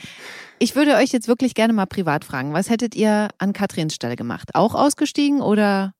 [0.58, 2.52] Ich würde euch jetzt wirklich gerne mal privat fragen.
[2.52, 4.50] Was hättet ihr an Katrins Stelle gemacht?
[4.54, 5.94] Auch ausgestiegen oder?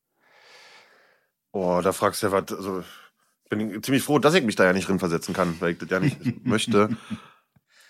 [1.52, 2.52] Oh, da fragst du ja was.
[2.52, 5.72] Also, ich bin ziemlich froh, dass ich mich da ja nicht drin versetzen kann, weil
[5.72, 6.96] ich das ja nicht möchte.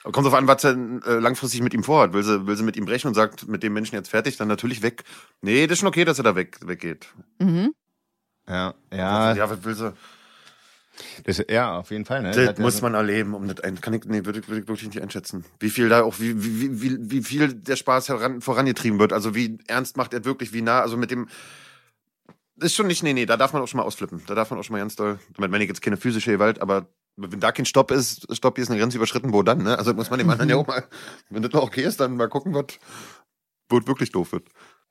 [0.03, 2.13] Kommt drauf an, was er äh, langfristig mit ihm vorhat.
[2.13, 4.49] Will sie, will sie mit ihm brechen und sagt, mit dem Menschen jetzt fertig, dann
[4.49, 5.05] natürlich weg.
[5.41, 7.07] Nee, das ist schon okay, dass er da weg, weggeht.
[7.39, 7.73] Mhm.
[8.49, 9.35] Ja, ja.
[9.35, 9.95] Ja, was will sie?
[11.25, 12.23] Das, ja, auf jeden Fall.
[12.23, 12.33] Ne?
[12.33, 15.01] Das muss man erleben, um das ein, kann ich, nee, würde, würde ich wirklich nicht
[15.01, 15.45] einschätzen.
[15.61, 19.13] Wie viel da auch, wie, wie, wie, wie viel der Spaß heran, vorangetrieben wird.
[19.13, 21.29] Also wie ernst macht er wirklich, wie nah, also mit dem,
[22.63, 24.23] ist schon nicht, nee, nee, da darf man auch schon mal ausflippen.
[24.27, 26.87] Da darf man auch schon mal ganz doll, wenn ich jetzt keine physische Gewalt, aber
[27.17, 29.79] wenn da kein Stopp ist, Stopp hier ist eine Grenze überschritten, wo dann, ne?
[29.79, 30.85] Also muss man dem anderen ja auch mal,
[31.31, 32.79] wenn das noch okay ist, dann mal gucken, was,
[33.69, 34.49] wo es wirklich doof wird.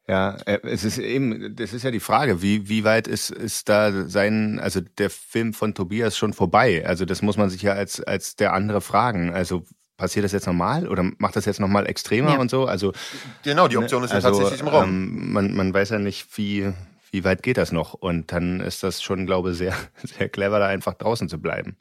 [0.08, 3.70] Ja, äh, es ist eben, das ist ja die Frage, wie, wie weit ist, ist
[3.70, 6.86] da sein, also der Film von Tobias schon vorbei?
[6.86, 9.34] Also das muss man sich ja als, als der andere fragen.
[9.34, 9.64] Also
[9.98, 12.40] passiert das jetzt nochmal oder macht das jetzt nochmal extremer ja.
[12.40, 12.66] und so?
[12.66, 12.94] Also
[13.44, 14.90] genau, die Option ist ja also, tatsächlich im Raum.
[14.90, 16.74] Ähm, man, man weiß ja nicht, wie,
[17.12, 17.94] wie weit geht das noch?
[17.94, 21.78] Und dann ist das schon, glaube ich, sehr, sehr clever, da einfach draußen zu bleiben.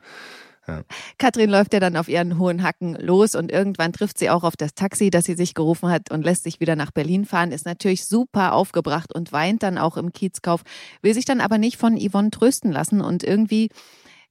[0.66, 0.82] Ja.
[1.18, 4.56] Katrin läuft ja dann auf ihren hohen Hacken los und irgendwann trifft sie auch auf
[4.56, 7.64] das Taxi, das sie sich gerufen hat und lässt sich wieder nach Berlin fahren, ist
[7.64, 10.62] natürlich super aufgebracht und weint dann auch im Kiezkauf,
[11.02, 13.70] will sich dann aber nicht von Yvonne trösten lassen und irgendwie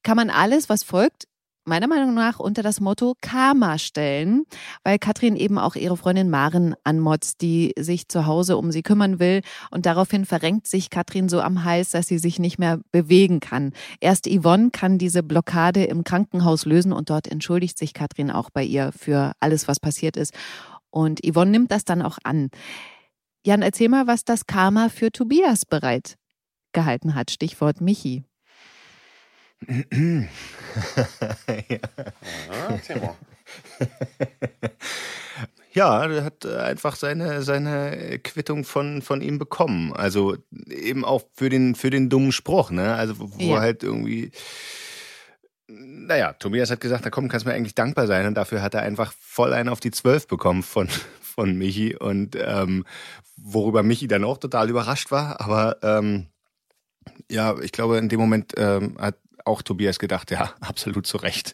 [0.04, 1.28] kann man alles, was folgt,
[1.70, 4.44] meiner Meinung nach unter das Motto Karma stellen,
[4.84, 9.20] weil Katrin eben auch ihre Freundin Maren anmotzt, die sich zu Hause um sie kümmern
[9.20, 9.42] will.
[9.72, 13.72] Und daraufhin verrenkt sich Katrin so am Hals, dass sie sich nicht mehr bewegen kann.
[14.02, 18.64] Erst Yvonne kann diese Blockade im Krankenhaus lösen und dort entschuldigt sich Katrin auch bei
[18.64, 20.34] ihr für alles, was passiert ist.
[20.90, 22.50] Und Yvonne nimmt das dann auch an.
[23.46, 26.18] Jan, erzähl mal, was das Karma für Tobias bereit
[26.74, 27.32] gehalten hat.
[27.32, 28.24] Stichwort Michi
[35.74, 36.06] ja.
[36.06, 39.93] er hat einfach seine, seine Quittung von, von ihm bekommen.
[39.93, 40.38] Also
[40.69, 42.95] eben auch für den, für den dummen Spruch, ne?
[42.95, 43.56] Also wo ja.
[43.56, 44.32] er halt irgendwie.
[45.67, 48.26] Naja, Tobias hat gesagt, da komm, kannst mir eigentlich dankbar sein.
[48.26, 50.88] Und dafür hat er einfach voll einen auf die Zwölf bekommen von,
[51.22, 51.95] von Michi.
[51.95, 52.86] Und ähm,
[53.36, 55.41] worüber Michi dann auch total überrascht war.
[55.41, 56.28] Aber ähm,
[57.30, 61.54] ja, ich glaube, in dem Moment ähm, hat auch Tobias gedacht, ja, absolut zu Recht.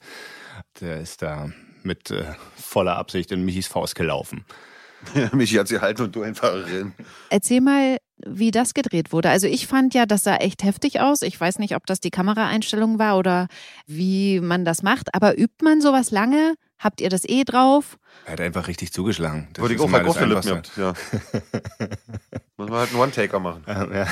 [0.79, 1.49] Der ist da
[1.83, 4.45] mit äh, voller Absicht in Michis Faust gelaufen.
[5.13, 6.95] Ja, Michi hat sie halten und du einfach rennen.
[7.29, 9.29] Erzähl mal, wie das gedreht wurde.
[9.29, 11.21] Also ich fand ja, das sah echt heftig aus.
[11.21, 13.47] Ich weiß nicht, ob das die Kameraeinstellung war oder
[13.85, 16.55] wie man das macht, aber übt man sowas lange?
[16.77, 17.97] Habt ihr das eh drauf?
[18.25, 19.47] Er hat einfach richtig zugeschlagen.
[19.53, 20.93] Das Würde ich auch mal gehabt, ja.
[22.57, 23.63] Muss man halt einen One-Taker machen.
[23.67, 24.07] Ja, ja.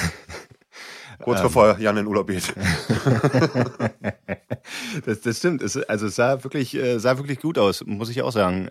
[1.24, 2.54] Kurz ähm, bevor Jan in Urlaub geht.
[5.06, 5.62] das, das stimmt.
[5.62, 8.70] Es, also es sah wirklich, äh, sah wirklich gut aus, muss ich auch sagen.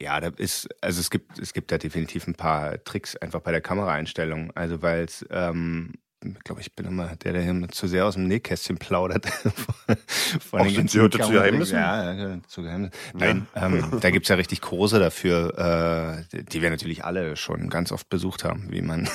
[0.00, 3.52] Ja, da ist, also es gibt, es gibt da definitiv ein paar Tricks einfach bei
[3.52, 4.50] der Kameraeinstellung.
[4.54, 5.92] Also weil es, ähm,
[6.44, 9.26] glaube, ich bin immer der, der hier zu sehr aus dem Nähkästchen plaudert.
[10.40, 11.76] Von Auch den ganzen zu Geheimnissen?
[11.76, 12.94] Ja, zu Geheimnissen.
[13.14, 13.66] Nein, ja.
[13.66, 18.08] ähm, da gibt's ja richtig Kurse dafür, äh, die wir natürlich alle schon ganz oft
[18.08, 19.08] besucht haben, wie man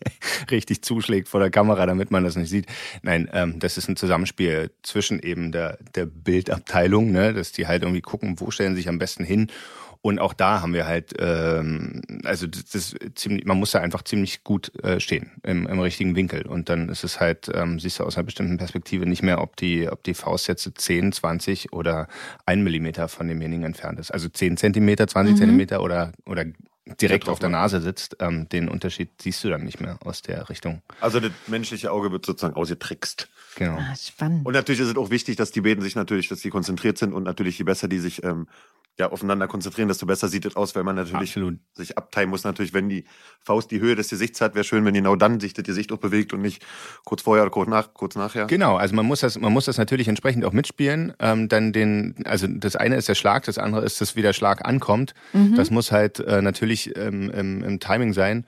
[0.50, 2.66] richtig zuschlägt vor der Kamera, damit man das nicht sieht.
[3.02, 7.82] Nein, ähm, das ist ein Zusammenspiel zwischen eben der, der Bildabteilung, ne, dass die halt
[7.82, 9.50] irgendwie gucken, wo stellen sie sich am besten hin
[10.00, 14.02] und auch da haben wir halt, ähm, also das, das ziemlich, man muss da einfach
[14.02, 16.46] ziemlich gut äh, stehen im, im richtigen Winkel.
[16.46, 19.56] Und dann ist es halt, ähm, siehst du aus einer bestimmten Perspektive nicht mehr, ob
[19.56, 22.06] die, ob die Faust jetzt 10, 20 oder
[22.46, 24.12] ein Millimeter von demjenigen entfernt ist.
[24.12, 25.38] Also 10 Zentimeter, 20 mhm.
[25.38, 26.44] Zentimeter oder, oder
[26.96, 30.48] direkt auf der Nase sitzt, ähm, den Unterschied siehst du dann nicht mehr aus der
[30.48, 30.82] Richtung.
[31.00, 33.28] Also das menschliche Auge wird sozusagen ausgetrickst.
[33.56, 33.78] Genau.
[33.78, 34.46] Ah, spannend.
[34.46, 37.12] Und natürlich ist es auch wichtig, dass die beiden sich natürlich, dass die konzentriert sind
[37.12, 38.46] und natürlich je besser die sich ähm,
[38.98, 41.58] ja, aufeinander konzentrieren, desto besser sieht es aus, weil man natürlich Absolut.
[41.72, 42.42] sich abteilen muss.
[42.42, 43.04] Natürlich, wenn die
[43.40, 45.98] Faust die Höhe des Gesichts hat, wäre schön, wenn genau dann sich das Gesicht auch
[45.98, 46.66] bewegt und nicht
[47.04, 48.46] kurz vorher oder kurz, nach, kurz nachher.
[48.46, 51.12] Genau, also man muss das, man muss das natürlich entsprechend auch mitspielen.
[51.20, 54.32] Ähm, dann den, also das eine ist der Schlag, das andere ist, dass wie der
[54.32, 55.14] Schlag ankommt.
[55.32, 55.54] Mhm.
[55.54, 58.46] Das muss halt äh, natürlich ähm, im, im Timing sein.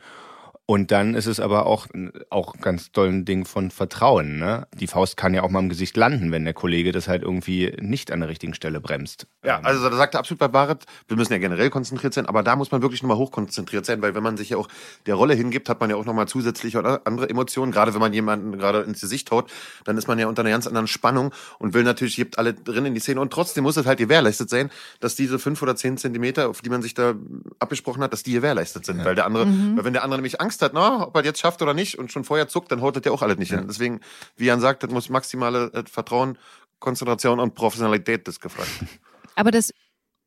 [0.70, 1.88] Und dann ist es aber auch,
[2.28, 4.38] auch ganz doll ein Ding von Vertrauen.
[4.38, 4.68] Ne?
[4.72, 7.76] Die Faust kann ja auch mal im Gesicht landen, wenn der Kollege das halt irgendwie
[7.80, 9.26] nicht an der richtigen Stelle bremst.
[9.44, 9.66] Ja, ähm.
[9.66, 12.54] also da sagt er absolut bei Barrett, wir müssen ja generell konzentriert sein, aber da
[12.54, 14.68] muss man wirklich nochmal hochkonzentriert sein, weil wenn man sich ja auch
[15.06, 17.72] der Rolle hingibt, hat man ja auch nochmal zusätzliche oder andere Emotionen.
[17.72, 19.50] Gerade wenn man jemanden gerade ins Gesicht haut,
[19.82, 22.86] dann ist man ja unter einer ganz anderen Spannung und will natürlich, gibt alle drin
[22.86, 25.96] in die Szene und trotzdem muss es halt gewährleistet sein, dass diese fünf oder zehn
[25.96, 27.14] Zentimeter, auf die man sich da
[27.58, 29.00] abgesprochen hat, dass die gewährleistet sind.
[29.00, 29.04] Ja.
[29.04, 29.76] Weil der andere, mhm.
[29.76, 32.12] weil wenn der andere nämlich Angst hat, na, ob er jetzt schafft oder nicht und
[32.12, 33.58] schon vorher zuckt, dann haut das ja auch alles nicht ja.
[33.58, 33.68] hin.
[33.68, 34.00] Deswegen,
[34.36, 36.38] wie Jan sagt, das muss maximale äh, Vertrauen,
[36.78, 38.70] Konzentration und Professionalität das gefragt.
[39.36, 39.72] Aber das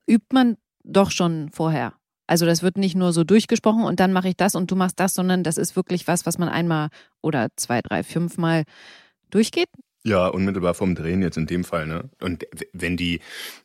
[0.08, 1.94] übt man doch schon vorher.
[2.28, 5.00] Also das wird nicht nur so durchgesprochen und dann mache ich das und du machst
[5.00, 6.90] das, sondern das ist wirklich was, was man einmal
[7.22, 8.64] oder zwei, drei, fünfmal
[9.30, 9.68] durchgeht.
[10.06, 12.10] Ja, unmittelbar vom Drehen jetzt in dem Fall, ne?
[12.20, 13.22] Und wenn die,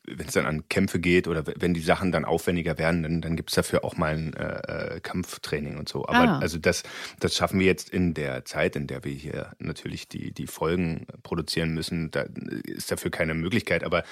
[0.07, 3.35] wenn es dann an Kämpfe geht oder wenn die Sachen dann aufwendiger werden, dann, dann
[3.35, 6.07] gibt es dafür auch mal ein äh, äh, Kampftraining und so.
[6.07, 6.39] Aber ah.
[6.39, 6.85] also das,
[7.19, 11.09] das schaffen wir jetzt in der Zeit, in der wir hier natürlich die, die Folgen
[11.25, 12.13] produzieren müssen.
[12.13, 12.27] Da
[12.63, 13.83] ist dafür keine Möglichkeit.
[13.83, 14.05] Aber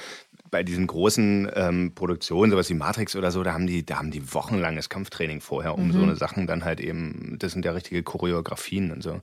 [0.50, 4.10] bei diesen großen ähm, Produktionen, sowas wie Matrix oder so, da haben die, da haben
[4.10, 5.92] die wochenlanges Kampftraining vorher, um mhm.
[5.92, 9.20] so eine Sachen dann halt eben, das sind ja richtige Choreografien und so.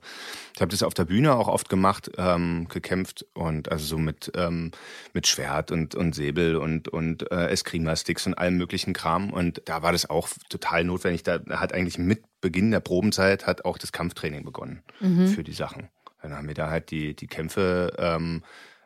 [0.54, 4.32] Ich habe das auf der Bühne auch oft gemacht, ähm, gekämpft und also so mit,
[4.36, 4.70] ähm,
[5.12, 9.32] mit Schwert und, und Säbel und, und äh, Eskrima-Sticks und allem möglichen Kram.
[9.32, 11.22] Und da war das auch total notwendig.
[11.22, 15.28] Da hat eigentlich mit Beginn der Probenzeit hat auch das Kampftraining begonnen mhm.
[15.28, 15.88] für die Sachen.
[16.20, 18.42] Dann haben wir da halt die, die Kämpfe ähm,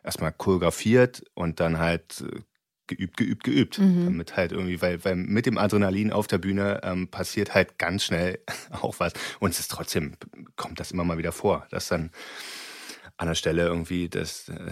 [0.09, 2.39] erstmal choreografiert und dann halt äh,
[2.87, 3.79] geübt, geübt, geübt.
[3.79, 4.05] Mhm.
[4.05, 8.03] Damit halt irgendwie, weil, weil mit dem Adrenalin auf der Bühne ähm, passiert halt ganz
[8.03, 8.39] schnell
[8.81, 9.13] auch was.
[9.39, 10.15] Und es ist trotzdem,
[10.55, 12.09] kommt das immer mal wieder vor, dass dann
[13.17, 14.71] an der Stelle irgendwie das, äh,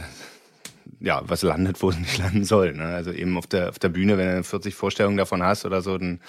[0.99, 2.73] ja, was landet, wo es nicht landen soll.
[2.73, 2.85] Ne?
[2.85, 5.97] Also eben auf der, auf der Bühne, wenn du 40 Vorstellungen davon hast oder so,
[5.97, 6.19] dann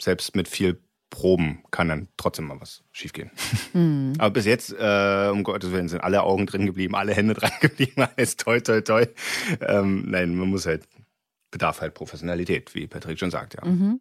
[0.00, 0.82] selbst mit viel
[1.14, 3.30] Proben kann dann trotzdem mal was schiefgehen.
[3.72, 4.14] Mhm.
[4.18, 7.52] Aber bis jetzt, äh, um Gottes Willen, sind alle Augen drin geblieben, alle Hände dran
[7.60, 9.14] geblieben, alles toll, toll, toll.
[9.60, 10.88] Ähm, nein, man muss halt,
[11.52, 13.64] bedarf halt Professionalität, wie Patrick schon sagt, ja.
[13.64, 14.00] Mhm.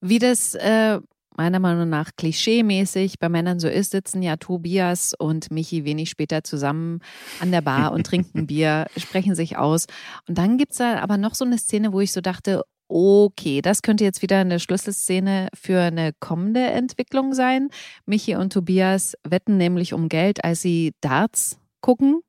[0.00, 1.00] Wie das äh,
[1.36, 6.42] meiner Meinung nach klischeemäßig bei Männern so ist, sitzen ja Tobias und Michi wenig später
[6.42, 7.00] zusammen
[7.40, 9.84] an der Bar und trinken Bier, sprechen sich aus.
[10.26, 13.62] Und dann gibt es da aber noch so eine Szene, wo ich so dachte, okay,
[13.62, 17.70] das könnte jetzt wieder eine Schlüsselszene für eine kommende Entwicklung sein.
[18.04, 22.20] Michi und Tobias wetten nämlich um Geld, als sie Darts gucken.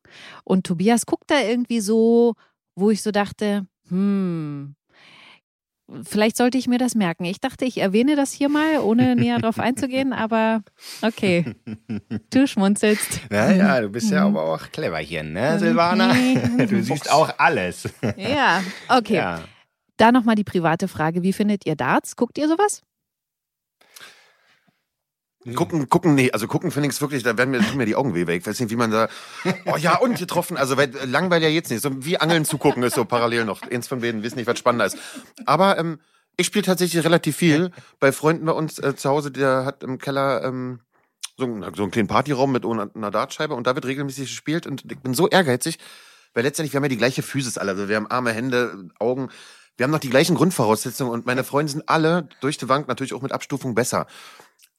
[0.44, 2.36] Und Tobias guckt da irgendwie so,
[2.76, 4.76] wo ich so dachte, hm,
[6.04, 7.26] Vielleicht sollte ich mir das merken.
[7.26, 10.64] Ich dachte, ich erwähne das hier mal, ohne näher darauf einzugehen, aber
[11.02, 11.54] okay.
[12.30, 13.20] Du schmunzelst.
[13.30, 14.38] Naja, du bist ja mhm.
[14.38, 16.16] aber auch clever hier, ne, Silvana?
[16.70, 17.90] Du siehst auch alles.
[18.16, 19.16] Ja, okay.
[19.16, 19.42] Ja.
[20.02, 21.22] Da nochmal die private Frage.
[21.22, 22.16] Wie findet ihr Darts?
[22.16, 22.82] Guckt ihr sowas?
[25.54, 28.26] Gucken, gucken, nee, also gucken finde ich wirklich, da werden mir, mir die Augen weh
[28.26, 28.42] weg.
[28.42, 29.10] Ich weiß nicht, wie man da,
[29.68, 31.84] oh ja, und getroffen, also weil, langweilig ja jetzt nicht.
[31.84, 33.62] So wie Angeln zugucken ist so parallel noch.
[33.62, 34.98] Eins von beiden wissen nicht, was spannender ist.
[35.46, 36.00] Aber ähm,
[36.36, 37.70] ich spiele tatsächlich relativ viel.
[38.00, 40.80] Bei Freunden bei uns äh, zu Hause, der hat im Keller ähm,
[41.38, 45.00] so, so einen kleinen Partyraum mit einer Dartscheibe und da wird regelmäßig gespielt und ich
[45.00, 45.78] bin so ehrgeizig,
[46.34, 47.74] weil letztendlich, wir haben ja die gleiche Physis alle.
[47.74, 49.30] Also wir haben Arme, Hände, Augen.
[49.82, 53.16] Wir haben noch die gleichen Grundvoraussetzungen und meine Freunde sind alle durch die Bank natürlich
[53.16, 54.06] auch mit Abstufung besser.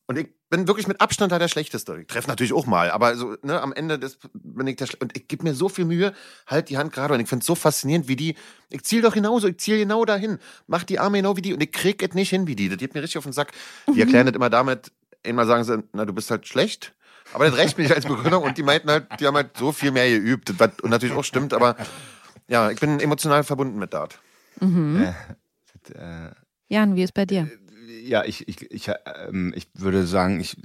[0.06, 1.98] Und ich bin wirklich mit Abstand da der Schlechteste.
[2.00, 4.98] Ich treffe natürlich auch mal, aber so, ne, am Ende des, bin ich der Schle
[5.00, 6.12] Und ich gebe mir so viel Mühe,
[6.46, 7.14] halt die Hand gerade.
[7.14, 8.36] Und ich finde es so faszinierend, wie die.
[8.70, 10.38] Ich ziel doch genauso, ich ziel genau dahin.
[10.68, 12.68] Mach die Arme genau wie die und ich krieg es nicht hin wie die.
[12.68, 13.50] Das geht mir richtig auf den Sack.
[13.88, 13.98] Die mhm.
[13.98, 14.92] erklären das immer damit,
[15.26, 16.94] einmal sagen sie, na, du bist halt schlecht.
[17.32, 19.72] Aber das reicht mir nicht als Begründung und die meinten halt, die haben halt so
[19.72, 21.74] viel mehr geübt, und natürlich auch stimmt, aber
[22.46, 24.20] ja, ich bin emotional verbunden mit Dart.
[24.60, 25.02] Mhm.
[25.02, 25.12] Äh,
[25.84, 26.30] das, äh,
[26.68, 27.50] Jan, wie ist bei dir?
[28.04, 28.90] ja, ich, ich, ich,
[29.28, 30.56] ähm, ich würde sagen, ich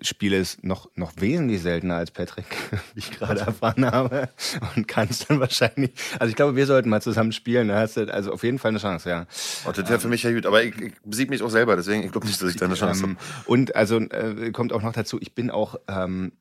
[0.00, 2.46] spiele es noch, noch wesentlich seltener als Patrick,
[2.94, 4.30] wie ich gerade erfahren habe.
[4.74, 5.92] Und kann es dann wahrscheinlich.
[6.18, 7.68] Also ich glaube, wir sollten mal zusammen spielen.
[7.68, 9.26] Da hast du also auf jeden Fall eine Chance, ja.
[9.66, 12.04] Oh, das wäre für mich ja gut, aber ich, ich besiege mich auch selber, deswegen
[12.04, 13.50] ich glaube nicht, dass ich da eine Chance Ähm, habe.
[13.50, 16.32] und also äh, kommt auch noch dazu, ich bin auch, ähm,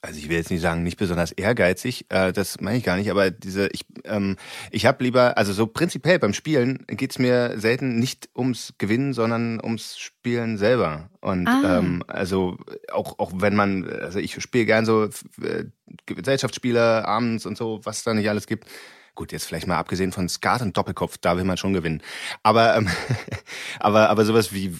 [0.00, 3.10] also ich will jetzt nicht sagen, nicht besonders ehrgeizig, äh, das meine ich gar nicht,
[3.10, 4.36] aber diese, ich, ähm,
[4.70, 9.60] ich habe lieber, also so prinzipiell beim Spielen geht's mir selten nicht ums Gewinnen, sondern
[9.62, 11.10] ums Spielen selber.
[11.20, 11.78] Und Ah.
[11.78, 12.58] ähm, also
[12.92, 15.04] auch, auch wenn man, also ich spiele gern so
[15.42, 15.64] äh,
[16.06, 18.68] Gesellschaftsspiele abends und so, was da nicht alles gibt.
[19.14, 22.02] Gut, jetzt vielleicht mal abgesehen von Skat und Doppelkopf, da will man schon gewinnen.
[22.44, 22.88] Aber, ähm,
[23.80, 24.72] aber, aber sowas wie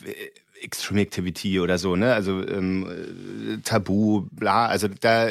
[0.62, 2.12] Extreme Activity oder so, ne?
[2.14, 5.30] Also ähm, äh, Tabu, bla, also da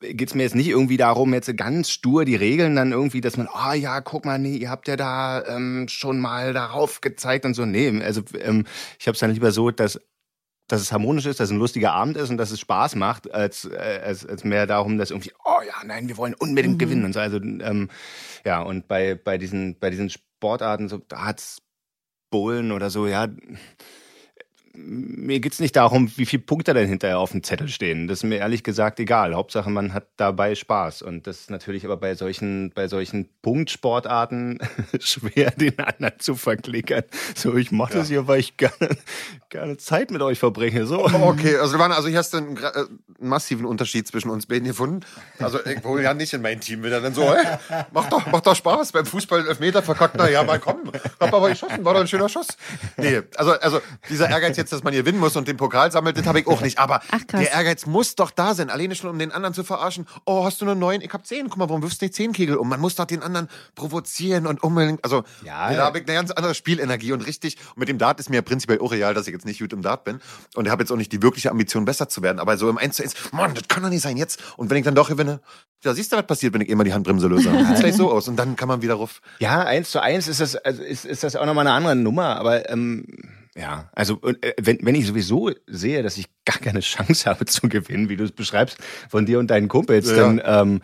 [0.00, 3.48] geht's mir jetzt nicht irgendwie darum, jetzt ganz stur die Regeln dann irgendwie, dass man,
[3.52, 7.54] ah ja, guck mal, nee, ihr habt ja da ähm, schon mal darauf gezeigt und
[7.54, 7.64] so.
[7.64, 8.66] Nee, also ähm,
[8.98, 10.00] ich habe es dann lieber so, dass
[10.68, 13.32] dass es harmonisch ist, dass es ein lustiger Abend ist und dass es Spaß macht,
[13.32, 16.78] als, äh, als, als mehr darum, dass irgendwie, oh ja, nein, wir wollen unbedingt Mhm.
[16.78, 17.20] gewinnen und so.
[17.20, 17.88] Also ähm,
[18.44, 21.62] ja, und bei, bei diesen, bei diesen Sportarten, so Darts,
[22.30, 23.28] Bowlen oder so, ja,
[24.76, 28.08] mir geht's nicht darum, wie viele Punkte dann hinterher auf dem Zettel stehen.
[28.08, 29.34] Das ist mir ehrlich gesagt egal.
[29.34, 31.02] Hauptsache, man hat dabei Spaß.
[31.02, 34.58] Und das ist natürlich aber bei solchen, bei solchen Punktsportarten
[35.00, 37.04] schwer, den anderen zu verklickern.
[37.34, 38.96] So, ich mache das hier, weil ich gerne,
[39.48, 40.86] gerne Zeit mit euch verbringe.
[40.86, 41.04] So.
[41.06, 44.46] Oh, okay, also, Levana, also hier hast du einen, äh, einen massiven Unterschied zwischen uns
[44.46, 45.00] beiden gefunden.
[45.38, 47.00] Also ich hole ja nicht in mein Team wieder.
[47.00, 47.44] Dann so, ey,
[47.92, 48.92] mach doch, mach doch Spaß.
[48.92, 52.28] Beim Fußball Elfmeter verkackt, na ja, mal komm, hab aber geschossen, war doch ein schöner
[52.28, 52.48] Schuss.
[52.96, 56.26] Nee, also, also dieser Ehrgeiz jetzt, dass man gewinnen muss und den Pokal sammelt, das
[56.26, 56.78] habe ich auch nicht.
[56.78, 60.06] Aber Ach, der Ehrgeiz muss doch da sein, alleine schon um den anderen zu verarschen.
[60.24, 61.00] Oh, hast du nur neun?
[61.00, 61.48] Ich hab zehn.
[61.48, 62.68] Guck mal, warum wirfst du nicht zehn Kegel um?
[62.68, 66.30] Man muss doch den anderen provozieren und unbedingt, also Ja, da habe ich eine ganz
[66.30, 67.56] andere Spielenergie und richtig.
[67.74, 69.82] Und mit dem Dart ist mir prinzipiell auch real, dass ich jetzt nicht gut im
[69.82, 70.20] Dart bin.
[70.54, 72.38] Und ich habe jetzt auch nicht die wirkliche Ambition, besser zu werden.
[72.38, 74.42] Aber so im 1 zu 1, Mann, das kann doch nicht sein jetzt.
[74.56, 75.40] Und wenn ich dann doch gewinne,
[75.82, 77.50] da siehst du, was passiert, wenn ich immer die Handbremse löse.
[77.66, 78.28] Sieht's gleich so aus.
[78.28, 79.20] Und dann kann man wieder ruf.
[79.38, 82.36] Ja, eins zu eins ist das, also ist, ist das auch nochmal eine andere Nummer,
[82.36, 83.04] aber ähm,
[83.56, 87.68] ja, also äh, wenn, wenn ich sowieso sehe, dass ich gar keine Chance habe zu
[87.68, 88.76] gewinnen, wie du es beschreibst,
[89.08, 90.16] von dir und deinen Kumpels, Ja.
[90.16, 90.80] dann ähm,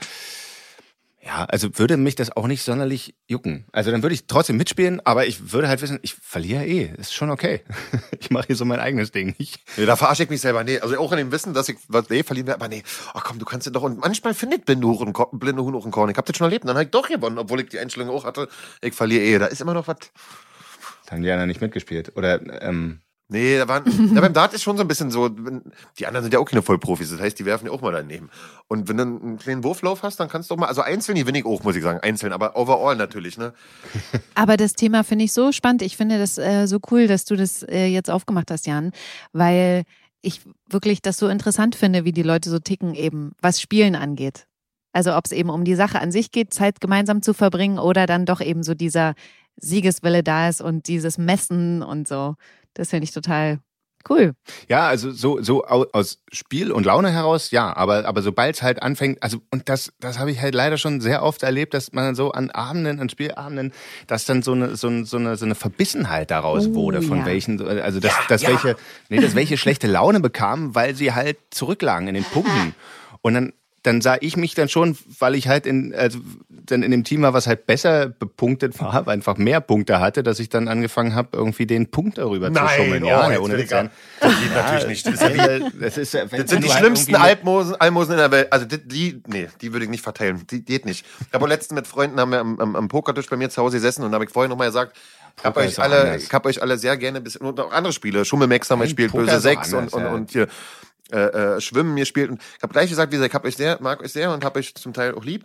[1.25, 3.65] ja, also würde mich das auch nicht sonderlich jucken.
[3.71, 7.15] Also dann würde ich trotzdem mitspielen, aber ich würde halt wissen, ich verliere eh, ist
[7.15, 7.61] schon okay.
[8.19, 9.35] Ich mache hier so mein eigenes Ding.
[9.39, 10.65] Ich, Nee, da verarsche ich mich selber.
[10.65, 12.83] Nee, also auch in dem Wissen, dass ich, was, nee, verlieren wir, aber nee,
[13.15, 15.93] ach komm, du kannst ja doch, und manchmal findet blinde Huren, blinde Huhn auch einen
[15.93, 16.11] Korn.
[16.11, 18.25] Ich hab das schon erlebt, dann hab ich doch gewonnen, obwohl ich die Einstellung auch
[18.25, 18.49] hatte.
[18.81, 19.99] Ich verliere eh, da ist immer noch was.
[21.13, 22.17] Dann Jana nicht mitgespielt.
[22.17, 23.01] Oder ähm,
[23.33, 26.35] Nee, da waren, ja, beim Dart ist schon so ein bisschen so, die anderen sind
[26.35, 28.29] ja auch keine Vollprofis, das heißt, die werfen ja auch mal daneben.
[28.69, 31.39] Und wenn du einen kleinen Wurflauf hast, dann kannst du auch mal, also einzeln gewinne
[31.39, 33.55] ich auch, muss ich sagen, einzeln, aber overall natürlich, ne?
[34.35, 35.81] Aber das Thema finde ich so spannend.
[35.81, 38.93] Ich finde das äh, so cool, dass du das äh, jetzt aufgemacht hast, Jan,
[39.33, 39.85] weil
[40.21, 44.47] ich wirklich das so interessant finde, wie die Leute so ticken eben, was Spielen angeht.
[44.93, 48.07] Also ob es eben um die Sache an sich geht, Zeit gemeinsam zu verbringen oder
[48.07, 49.15] dann doch eben so dieser
[49.57, 52.35] Siegeswille da ist und dieses Messen und so.
[52.75, 53.59] Das finde ich total
[54.11, 54.33] cool.
[54.69, 58.63] Ja, also so, so au- aus Spiel und Laune heraus, ja, aber, aber sobald es
[58.63, 61.93] halt anfängt, also und das, das habe ich halt leider schon sehr oft erlebt, dass
[61.93, 63.73] man so an Abenden, an Spielabenden,
[64.09, 67.19] dass dann so eine, so, eine- so eine, so eine Verbissenheit daraus Oh, wurde, von
[67.19, 67.27] ja.
[67.27, 68.75] welchen, also dass, dass welche,
[69.09, 72.75] nee, dass welche schlechte Laune bekamen, weil sie halt zurücklagen in den Punkten.
[73.21, 73.53] Und dann
[73.83, 77.23] dann sah ich mich dann schon, weil ich halt in, also dann in dem Team
[77.23, 81.31] war, was halt besser bepunktet war, einfach mehr Punkte hatte, dass ich dann angefangen habe,
[81.33, 83.05] irgendwie den Punkt darüber zu schummeln.
[83.05, 83.71] Ja, ja, ohne Witz.
[83.71, 83.89] Das
[84.21, 85.07] geht natürlich nicht.
[85.07, 88.31] Das, ist ja Das, ist, ja- das sind die halt schlimmsten Almosen, Almosen in der
[88.31, 88.53] Welt.
[88.53, 90.47] Also die, die, nee, die würde ich nicht verteilen.
[90.49, 91.05] Die geht nicht.
[91.27, 93.79] Ich habe letztens mit Freunden haben wir am, am, am Pokertisch bei mir zu Hause
[93.79, 94.97] gesessen und da habe ich vorhin nochmal gesagt,
[95.39, 98.25] ich habe euch alle, ich habe euch alle sehr gerne bis und auch andere Spiele.
[98.25, 100.11] Schummelmax haben wir Nein, gespielt, Böse ist auch Sechs und, anders, und, ja.
[100.13, 100.47] und hier
[101.13, 102.31] äh, äh, Schwimmen mir spielt.
[102.31, 104.45] Und ich habe gleich gesagt, wie gesagt, ich hab euch sehr, mag euch sehr und
[104.45, 105.45] habe euch zum Teil auch lieb.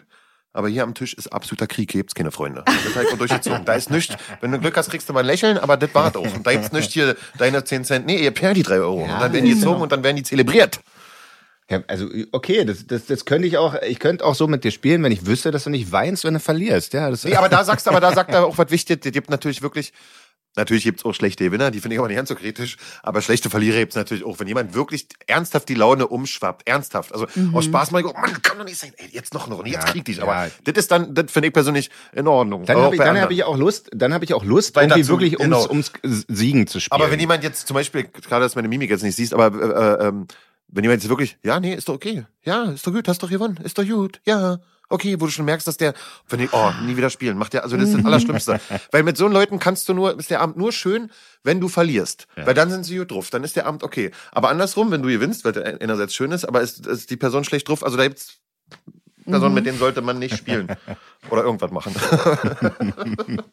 [0.54, 2.64] Aber hier am Tisch ist absoluter Krieg, hier gibt's keine Freunde.
[2.66, 3.64] Das habe ich auch durchgezogen.
[3.66, 4.16] Da ist nichts.
[4.42, 6.34] Wenn du Glück hast, kriegst du mal ein Lächeln, aber das war's auch.
[6.34, 8.06] Und da gibt's nicht hier deine 10 Cent.
[8.08, 9.04] Nee, ihr perlt die 3 Euro.
[9.04, 10.80] und dann werden die gezogen und dann werden die zelebriert.
[11.70, 14.72] Ja, also okay, das, das, das könnte ich auch, ich könnte auch so mit dir
[14.72, 16.94] spielen, wenn ich wüsste, dass du nicht weinst, wenn du verlierst.
[16.94, 19.06] Ja, das, Nee, aber da sagst du, aber da sagt er auch was wichtig.
[19.06, 19.92] Es gibt natürlich wirklich,
[20.56, 22.78] natürlich gibt's auch schlechte Gewinner, die finde ich aber nicht ganz so kritisch.
[23.04, 24.40] Aber schlechte Verlierer gibt's natürlich auch.
[24.40, 27.14] Wenn jemand wirklich ernsthaft die Laune umschwappt, ernsthaft.
[27.14, 28.92] Also aus Spaß mal, oh Mann, kann doch nicht sein.
[28.98, 30.22] Ey, jetzt noch eine Runde, jetzt Ja, krieg dich.
[30.22, 30.52] Aber ja.
[30.64, 32.66] das ist dann, das finde ich persönlich in Ordnung.
[32.66, 35.04] dann habe ich, dann hab ich auch Lust, dann habe ich auch Lust, Weiter irgendwie
[35.04, 35.70] zu- wirklich ums, genau.
[35.70, 35.92] ums
[36.28, 37.02] Siegen zu spielen.
[37.02, 39.48] Aber wenn jemand jetzt zum Beispiel, gerade dass meine Mimik jetzt nicht siehst, aber
[40.00, 40.28] äh, äh, ähm,
[40.70, 42.26] wenn jemand jetzt wirklich, ja, nee, ist doch okay.
[42.44, 44.58] Ja, ist doch gut, hast doch gewonnen, ist doch gut, ja.
[44.90, 45.94] Okay, wo du schon merkst, dass der,
[46.30, 48.60] wenn ich, oh, nie wieder spielen, macht der, also das ist das Allerschlimmste.
[48.92, 51.12] Weil mit so Leuten kannst du nur, ist der Abend nur schön,
[51.44, 52.28] wenn du verlierst.
[52.38, 52.46] Ja.
[52.46, 54.12] Weil dann sind sie gut drauf, dann ist der Abend okay.
[54.32, 57.44] Aber andersrum, wenn du gewinnst, weil der einerseits schön ist, aber ist, ist die Person
[57.44, 58.40] schlecht drauf, also da gibt's
[59.26, 59.56] Personen, mhm.
[59.56, 60.68] mit denen sollte man nicht spielen.
[61.30, 61.94] Oder irgendwas machen.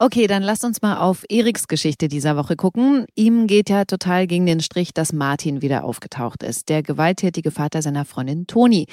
[0.00, 3.06] Okay, dann lasst uns mal auf Eriks Geschichte dieser Woche gucken.
[3.16, 7.82] Ihm geht ja total gegen den Strich, dass Martin wieder aufgetaucht ist, der gewalttätige Vater
[7.82, 8.86] seiner Freundin Toni.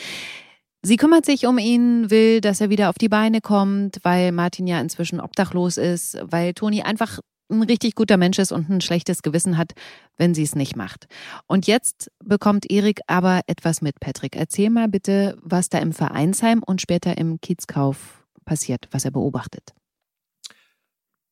[0.85, 4.67] Sie kümmert sich um ihn, will, dass er wieder auf die Beine kommt, weil Martin
[4.67, 9.23] ja inzwischen obdachlos ist, weil Toni einfach ein richtig guter Mensch ist und ein schlechtes
[9.23, 9.71] Gewissen hat,
[10.15, 11.07] wenn sie es nicht macht.
[11.47, 14.35] Und jetzt bekommt Erik aber etwas mit, Patrick.
[14.35, 19.73] Erzähl mal bitte, was da im Vereinsheim und später im Kiezkauf passiert, was er beobachtet.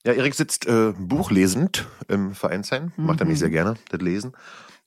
[0.04, 3.06] Ja, Erik sitzt äh, buchlesend im Vereinsheim, mhm.
[3.06, 3.54] macht er nicht sehr mhm.
[3.54, 4.32] gerne, das Lesen.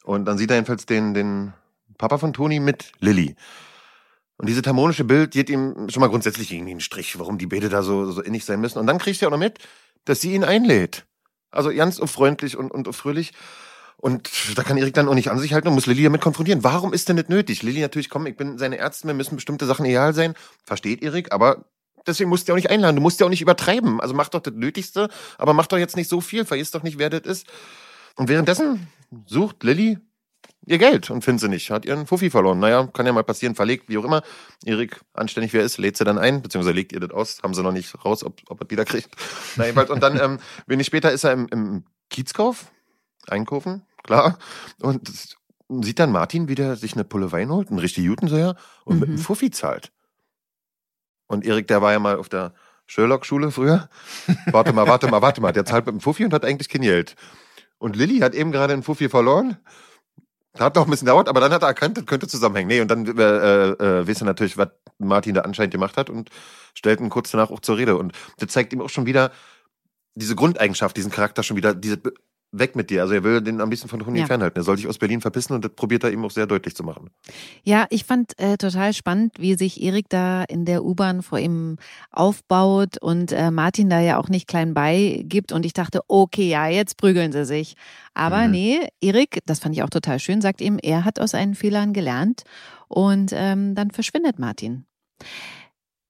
[0.03, 1.53] Und dann sieht er jedenfalls den, den
[1.99, 3.37] Papa von Toni mit Lilly.
[4.39, 7.68] Und dieses harmonische Bild geht ihm schon mal grundsätzlich irgendwie einen Strich, warum die Beete
[7.68, 8.78] da so, so innig sein müssen.
[8.78, 9.59] Und dann kriegt er auch noch mit,
[10.05, 11.07] dass sie ihn einlädt.
[11.51, 13.32] Also ganz freundlich und, und fröhlich.
[13.97, 16.62] Und da kann Erik dann auch nicht an sich halten und muss Lilly damit konfrontieren.
[16.62, 17.62] Warum ist denn nicht nötig?
[17.62, 20.34] Lilly natürlich, komm, ich bin seine Ärztin, wir müssen bestimmte Sachen egal sein.
[20.64, 21.64] Versteht Erik, aber
[22.07, 22.97] deswegen musst du ja auch nicht einladen.
[22.97, 24.01] Du musst ja auch nicht übertreiben.
[24.01, 25.09] Also mach doch das Nötigste,
[25.39, 27.47] aber mach doch jetzt nicht so viel, vergiss doch nicht, wer das ist.
[28.16, 28.89] Und währenddessen
[29.24, 29.99] sucht Lilly
[30.67, 31.71] ihr Geld und findet sie nicht.
[31.71, 32.59] Hat ihren Fuffi verloren.
[32.59, 34.23] Naja, kann ja mal passieren, verlegt, wie auch immer.
[34.64, 37.43] Erik, anständig wer ist, lädt sie dann ein, beziehungsweise legt ihr das aus.
[37.43, 39.11] Haben sie noch nicht raus, ob, ob er wieder kriegt.
[39.57, 39.91] Na, jedenfalls.
[39.91, 42.71] Und dann, ähm, wenig später ist er im, im Kiezkauf,
[43.29, 44.39] einkaufen, klar.
[44.81, 45.09] Und
[45.69, 48.55] sieht dann Martin, wie der sich eine Pulle Wein holt, einen richtig guten so ja,
[48.85, 49.01] und mhm.
[49.01, 49.93] mit einem Fuffi zahlt.
[51.27, 52.55] Und Erik, der war ja mal auf der
[52.87, 53.89] Sherlock-Schule früher.
[54.53, 55.53] Warte mal, warte mal, warte mal.
[55.53, 57.17] Der zahlt mit dem Fuffi und hat eigentlich kein Geld.
[57.79, 59.57] Und Lilly hat eben gerade einen Fuffi verloren.
[60.59, 62.69] Hat noch ein bisschen dauert, aber dann hat er erkannt, das könnte zusammenhängen.
[62.69, 66.31] Nee, und dann äh, äh, weiß er natürlich, was Martin da anscheinend gemacht hat und
[66.75, 67.97] stellt ihn kurz danach auch zur Rede.
[67.97, 69.31] Und das zeigt ihm auch schon wieder
[70.15, 72.01] diese Grundeigenschaft, diesen Charakter schon wieder, diese
[72.59, 73.03] weg mit dir.
[73.03, 74.27] Also er will den am besten von Huni ja.
[74.27, 74.59] fernhalten.
[74.59, 76.85] Er soll sich aus Berlin verpissen und das probiert er ihm auch sehr deutlich zu
[76.85, 77.11] machen.
[77.63, 81.77] Ja, ich fand äh, total spannend, wie sich Erik da in der U-Bahn vor ihm
[82.11, 85.53] aufbaut und äh, Martin da ja auch nicht klein beigibt.
[85.53, 87.77] Und ich dachte, okay, ja, jetzt prügeln sie sich.
[88.15, 88.51] Aber mhm.
[88.51, 91.93] nee, Erik, das fand ich auch total schön, sagt ihm, er hat aus seinen Fehlern
[91.93, 92.43] gelernt
[92.89, 94.87] und ähm, dann verschwindet Martin.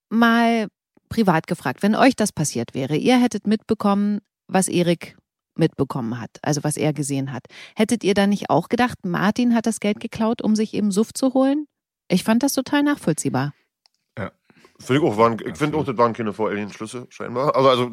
[0.09, 0.69] Mal
[1.09, 5.17] privat gefragt, wenn euch das passiert wäre, ihr hättet mitbekommen, was Erik
[5.59, 7.45] mitbekommen hat, also was er gesehen hat.
[7.77, 11.13] Hättet ihr da nicht auch gedacht, Martin hat das Geld geklaut, um sich eben Suff
[11.13, 11.67] zu holen?
[12.09, 13.53] Ich fand das total nachvollziehbar.
[14.19, 14.33] Ja.
[14.79, 17.57] Finde ich auch, waren, ich finde auch, das waren keine Vor-Alien-Schlüsse, scheinbar.
[17.57, 17.91] Also, also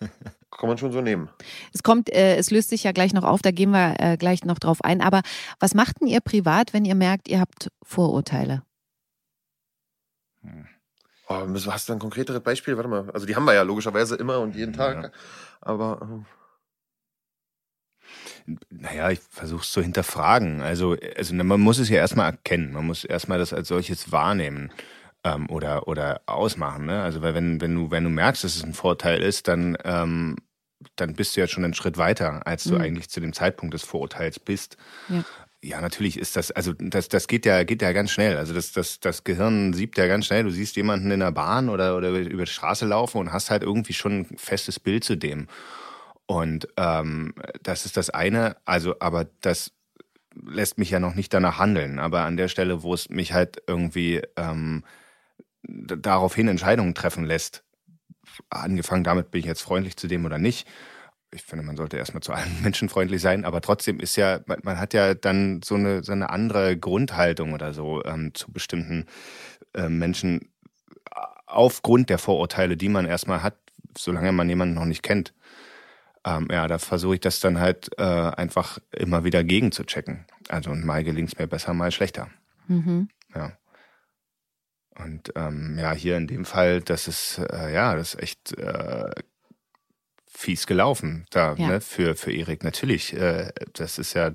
[0.50, 1.28] kann man schon so nehmen.
[1.72, 4.44] Es kommt, äh, es löst sich ja gleich noch auf, da gehen wir äh, gleich
[4.44, 5.00] noch drauf ein.
[5.00, 5.22] Aber
[5.60, 8.62] was macht denn ihr privat, wenn ihr merkt, ihr habt Vorurteile?
[10.42, 10.66] Hm.
[11.28, 12.76] Oh, hast du ein konkreteres Beispiel?
[12.76, 13.10] Warte mal.
[13.10, 15.02] Also die haben wir ja logischerweise immer und jeden Tag.
[15.02, 15.10] Ja.
[15.60, 16.26] Aber ähm,
[18.70, 20.60] naja, ich versuche es zu hinterfragen.
[20.60, 22.72] Also, also man muss es ja erstmal erkennen.
[22.72, 24.70] Man muss erstmal das als solches wahrnehmen
[25.24, 26.86] ähm, oder, oder ausmachen.
[26.86, 27.02] Ne?
[27.02, 30.36] Also, weil wenn, wenn, du, wenn du merkst, dass es ein Vorteil ist, dann, ähm,
[30.96, 32.80] dann bist du ja schon einen Schritt weiter, als du mhm.
[32.80, 34.76] eigentlich zu dem Zeitpunkt des Vorurteils bist.
[35.08, 35.24] Ja.
[35.62, 38.36] Ja, natürlich ist das, also das, das geht ja, geht ja ganz schnell.
[38.36, 40.44] Also das, das, das Gehirn siebt ja ganz schnell.
[40.44, 43.64] Du siehst jemanden in der Bahn oder, oder über die Straße laufen und hast halt
[43.64, 45.48] irgendwie schon ein festes Bild zu dem.
[46.26, 49.72] Und ähm, das ist das eine, also, aber das
[50.34, 51.98] lässt mich ja noch nicht danach handeln.
[51.98, 54.84] Aber an der Stelle, wo es mich halt irgendwie ähm,
[55.62, 57.64] daraufhin Entscheidungen treffen lässt,
[58.50, 60.66] angefangen damit, bin ich jetzt freundlich zu dem oder nicht.
[61.32, 64.58] Ich finde, man sollte erstmal zu allen Menschen freundlich sein, aber trotzdem ist ja, man,
[64.62, 69.06] man hat ja dann so eine, so eine andere Grundhaltung oder so ähm, zu bestimmten
[69.74, 70.50] äh, Menschen
[71.46, 73.56] aufgrund der Vorurteile, die man erstmal hat,
[73.96, 75.32] solange man jemanden noch nicht kennt
[76.26, 80.26] ähm, ja, da versuche ich das dann halt äh, einfach immer wieder gegen zu checken.
[80.48, 82.28] Also mal gelingt es mir besser, mal schlechter.
[82.66, 83.08] Mhm.
[83.34, 83.52] Ja.
[84.98, 89.10] Und ähm, ja, hier in dem Fall, das ist äh, ja, das ist echt äh,
[90.36, 91.68] fies gelaufen da ja.
[91.68, 92.62] ne, für, für Erik.
[92.62, 94.32] Natürlich, äh, das ist ja,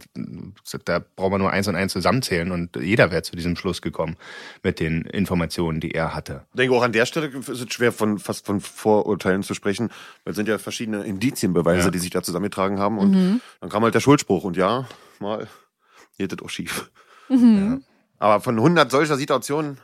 [0.86, 4.18] da braucht man nur eins und eins zusammenzählen und jeder wäre zu diesem Schluss gekommen
[4.64, 6.46] mit den Informationen, die er hatte.
[6.54, 9.90] Ich denke auch an der Stelle ist es schwer, von fast von Vorurteilen zu sprechen,
[10.24, 11.92] weil es sind ja verschiedene Indizienbeweise, ja.
[11.92, 12.98] die sich da zusammengetragen haben.
[12.98, 13.42] Und mhm.
[13.60, 14.88] dann kam halt der Schuldspruch und ja,
[15.20, 15.48] mal
[16.18, 16.92] geht das auch schief.
[17.30, 17.82] Mhm.
[17.82, 17.88] Ja.
[18.18, 19.80] Aber von 100 solcher Situationen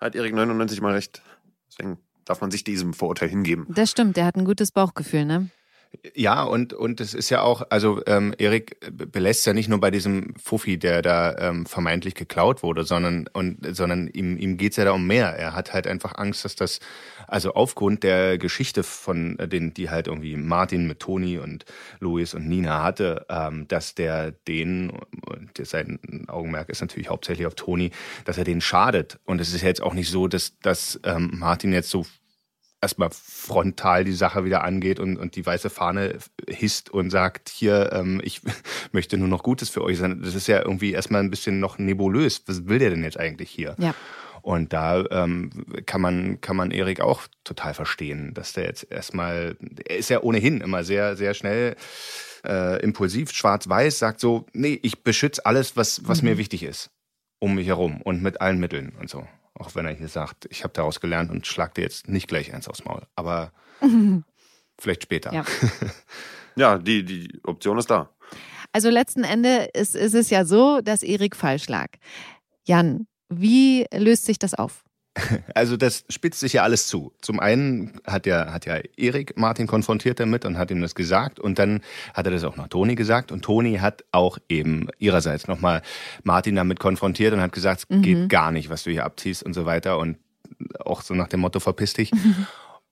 [0.00, 1.22] hat Erik 99 mal recht.
[1.70, 3.66] Deswegen darf man sich diesem Vorurteil hingeben.
[3.68, 5.50] Das stimmt, der hat ein gutes Bauchgefühl, ne?
[6.14, 9.90] Ja, und, und es ist ja auch, also ähm, Erik belässt ja nicht nur bei
[9.90, 14.86] diesem Fuffi, der da ähm, vermeintlich geklaut wurde, sondern, und, sondern ihm, ihm geht's ja
[14.86, 15.28] da um mehr.
[15.28, 16.80] Er hat halt einfach Angst, dass das,
[17.28, 21.66] also aufgrund der Geschichte von den, die halt irgendwie Martin mit Toni und
[22.00, 24.90] Louis und Nina hatte, ähm, dass der den,
[25.26, 27.90] und sein Augenmerk ist natürlich hauptsächlich auf Toni,
[28.24, 29.20] dass er denen schadet.
[29.24, 32.06] Und es ist jetzt auch nicht so, dass, dass ähm, Martin jetzt so
[32.82, 36.18] erstmal frontal die Sache wieder angeht und, und die weiße Fahne
[36.48, 38.42] hisst und sagt, hier, ähm, ich
[38.92, 40.20] möchte nur noch Gutes für euch sein.
[40.22, 42.42] Das ist ja irgendwie erstmal ein bisschen noch nebulös.
[42.46, 43.76] Was will der denn jetzt eigentlich hier?
[43.78, 43.94] Ja.
[44.42, 45.50] Und da ähm,
[45.86, 49.56] kann man kann man Erik auch total verstehen, dass der jetzt erstmal,
[49.86, 51.76] er ist ja ohnehin immer sehr sehr schnell
[52.44, 56.30] äh, impulsiv, schwarz-weiß, sagt so, nee, ich beschütze alles, was was mhm.
[56.30, 56.90] mir wichtig ist,
[57.38, 59.28] um mich herum und mit allen Mitteln und so.
[59.54, 62.54] Auch wenn er hier sagt, ich habe daraus gelernt und schlag dir jetzt nicht gleich
[62.54, 63.02] eins aufs Maul.
[63.16, 63.52] Aber
[64.78, 65.32] vielleicht später.
[65.32, 65.44] Ja,
[66.56, 68.10] ja die, die Option ist da.
[68.72, 71.88] Also letzten Endes ist, ist es ja so, dass Erik falsch lag.
[72.64, 74.84] Jan, wie löst sich das auf?
[75.54, 77.12] Also das spitzt sich ja alles zu.
[77.20, 81.38] Zum einen hat ja, hat ja Erik Martin konfrontiert damit und hat ihm das gesagt
[81.38, 81.82] und dann
[82.14, 85.82] hat er das auch noch Toni gesagt und Toni hat auch eben ihrerseits nochmal
[86.22, 88.02] Martin damit konfrontiert und hat gesagt, es mhm.
[88.02, 90.18] geht gar nicht, was du hier abziehst und so weiter und
[90.80, 92.10] auch so nach dem Motto verpiss dich.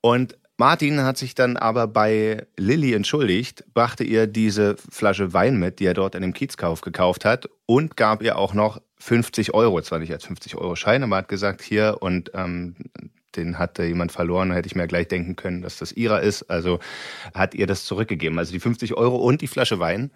[0.03, 5.79] Und Martin hat sich dann aber bei Lilly entschuldigt, brachte ihr diese Flasche Wein mit,
[5.79, 9.81] die er dort in dem Kiezkauf gekauft hat und gab ihr auch noch 50 Euro,
[9.81, 12.77] zwar nicht als 50 Euro Schein, aber hat gesagt, hier und ähm,
[13.37, 16.51] den hatte jemand verloren, hätte ich mir gleich denken können, dass das ihrer ist.
[16.51, 16.81] Also
[17.35, 18.39] hat ihr das zurückgegeben.
[18.39, 20.11] Also die 50 Euro und die Flasche Wein.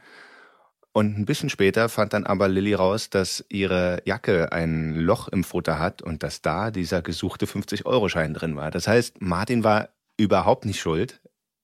[0.92, 5.42] Und ein bisschen später fand dann aber Lilly raus, dass ihre Jacke ein Loch im
[5.42, 8.70] Futter hat und dass da dieser gesuchte 50-Euro-Schein drin war.
[8.70, 11.20] Das heißt, Martin war überhaupt nicht schuld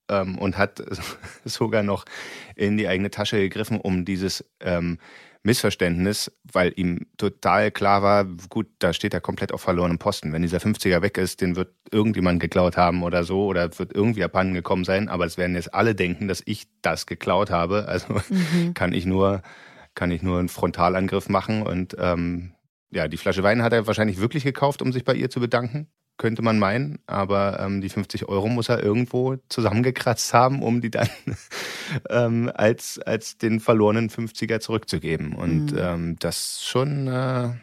[0.08, 0.82] ähm, und hat
[1.44, 2.06] sogar noch
[2.56, 4.98] in die eigene Tasche gegriffen, um dieses ähm,
[5.42, 10.32] Missverständnis, weil ihm total klar war, gut, da steht er komplett auf verlorenem Posten.
[10.32, 14.22] Wenn dieser 50er weg ist, den wird irgendjemand geklaut haben oder so oder wird irgendwie
[14.22, 17.86] abhanden gekommen sein, aber es werden jetzt alle denken, dass ich das geklaut habe.
[17.90, 18.72] Also mhm.
[18.74, 19.42] kann ich nur,
[19.94, 22.52] kann ich nur einen Frontalangriff machen und ähm,
[22.90, 25.88] ja, die Flasche Wein hat er wahrscheinlich wirklich gekauft, um sich bei ihr zu bedanken
[26.20, 30.90] könnte man meinen, aber ähm, die 50 Euro muss er irgendwo zusammengekratzt haben, um die
[30.90, 31.08] dann
[32.10, 35.32] ähm, als, als den verlorenen 50er zurückzugeben.
[35.32, 35.78] Und mhm.
[35.78, 37.54] ähm, das schon, äh,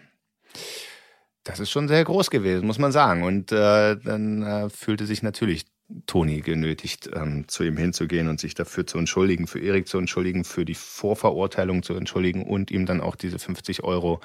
[1.44, 3.22] das ist schon sehr groß gewesen, muss man sagen.
[3.22, 5.68] Und äh, dann äh, fühlte sich natürlich
[6.08, 10.44] Toni genötigt, ähm, zu ihm hinzugehen und sich dafür zu entschuldigen, für Erik zu entschuldigen,
[10.44, 14.20] für die Vorverurteilung zu entschuldigen und ihm dann auch diese 50 Euro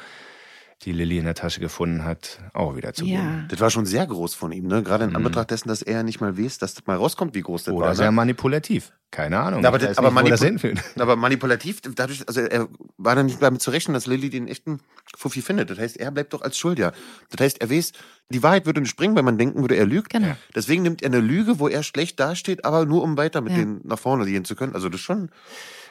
[0.85, 3.45] die Lilly in der Tasche gefunden hat, auch wieder zu ja.
[3.49, 4.83] Das war schon sehr groß von ihm, ne?
[4.83, 5.17] Gerade in mhm.
[5.17, 7.81] Anbetracht dessen, dass er nicht mal weiß, dass das mal rauskommt, wie groß das Oder
[7.81, 7.89] war.
[7.89, 8.13] Oder sehr ne?
[8.13, 8.93] manipulativ.
[9.11, 9.65] Keine Ahnung.
[9.65, 13.95] Aber, das, aber, manipul aber, manipulativ, dadurch, also er war dann nicht damit zu rechnen,
[13.95, 14.81] dass Lilly den echten
[15.17, 15.71] Fuffi findet.
[15.71, 16.93] Das heißt, er bleibt doch als Schuldiger.
[17.31, 17.93] Das heißt, er weiß,
[18.31, 20.11] die Wahrheit würde nicht springen, weil man denken würde, er lügt.
[20.11, 20.35] Genau.
[20.55, 23.59] Deswegen nimmt er eine Lüge, wo er schlecht dasteht, aber nur um weiter mit ja.
[23.59, 24.75] denen nach vorne gehen zu können.
[24.75, 25.31] Also das schon.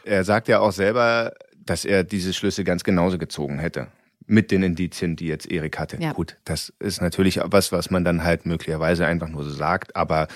[0.04, 3.88] Er sagt ja auch selber, dass er diese Schlüsse ganz genauso gezogen hätte
[4.32, 5.98] mit den Indizien, die jetzt Erik hatte.
[6.00, 6.14] Ja.
[6.14, 10.28] Gut, das ist natürlich was, was man dann halt möglicherweise einfach nur so sagt, aber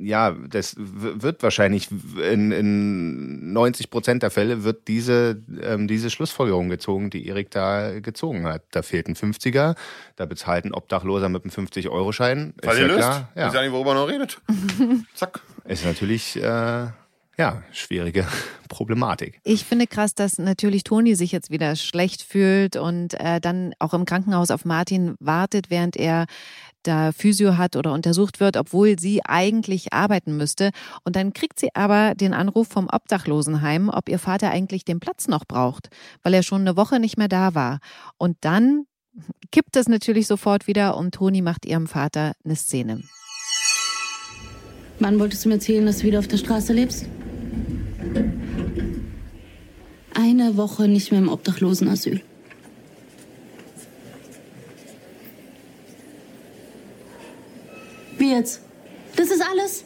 [0.00, 6.68] ja, das wird wahrscheinlich in, in 90 Prozent der Fälle wird diese, ähm, diese Schlussfolgerung
[6.68, 8.62] gezogen, die Erik da gezogen hat.
[8.70, 9.74] Da fehlt ein 50er,
[10.14, 12.54] da bezahlt ein Obdachloser mit einem 50-Euro-Schein.
[12.62, 13.28] Fall ist ja klar.
[13.34, 13.48] Ja.
[13.48, 14.40] Ist ja nicht, worüber man noch redet.
[15.14, 15.40] Zack.
[15.64, 16.86] Ist natürlich äh,
[17.38, 18.26] ja, schwierige
[18.68, 19.40] Problematik.
[19.44, 23.94] Ich finde krass, dass natürlich Toni sich jetzt wieder schlecht fühlt und äh, dann auch
[23.94, 26.26] im Krankenhaus auf Martin wartet, während er
[26.82, 30.70] da Physio hat oder untersucht wird, obwohl sie eigentlich arbeiten müsste.
[31.04, 35.28] Und dann kriegt sie aber den Anruf vom Obdachlosenheim, ob ihr Vater eigentlich den Platz
[35.28, 35.88] noch braucht,
[36.22, 37.78] weil er schon eine Woche nicht mehr da war.
[38.16, 38.84] Und dann
[39.50, 43.02] kippt es natürlich sofort wieder und Toni macht ihrem Vater eine Szene.
[45.00, 47.06] Wann wolltest du mir erzählen, dass du wieder auf der Straße lebst?
[50.20, 52.20] Eine Woche nicht mehr im Obdachlosenasyl.
[58.18, 58.62] Wie jetzt?
[59.14, 59.84] Das ist alles?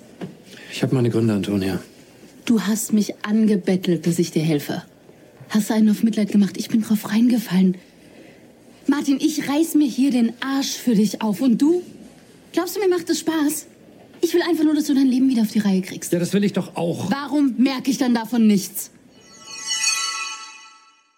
[0.73, 1.83] Ich habe meine Gründe, Antonia.
[2.47, 4.83] Du hast mich angebettelt, dass ich dir helfe.
[5.51, 6.57] Hast einen auf Mitleid gemacht?
[6.57, 7.77] Ich bin drauf reingefallen.
[8.87, 11.43] Martin, ich reiß mir hier den Arsch für dich auf.
[11.43, 11.83] Und du?
[12.53, 13.67] Glaubst du, mir macht das Spaß?
[14.23, 16.11] Ich will einfach nur, dass du dein Leben wieder auf die Reihe kriegst.
[16.11, 17.11] Ja, das will ich doch auch.
[17.11, 18.93] Warum merke ich dann davon nichts?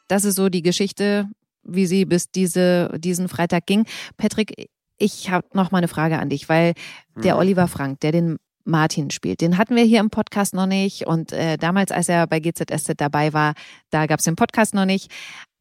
[0.08, 1.28] Das ist so die Geschichte,
[1.62, 3.86] wie sie bis diese, diesen Freitag ging.
[4.16, 6.74] Patrick, ich habe noch mal eine Frage an dich, weil
[7.16, 7.40] der mhm.
[7.40, 9.40] Oliver Frank, der den Martin spielt.
[9.40, 12.94] Den hatten wir hier im Podcast noch nicht und äh, damals, als er bei GZSZ
[12.96, 13.54] dabei war,
[13.90, 15.10] da gab es den Podcast noch nicht.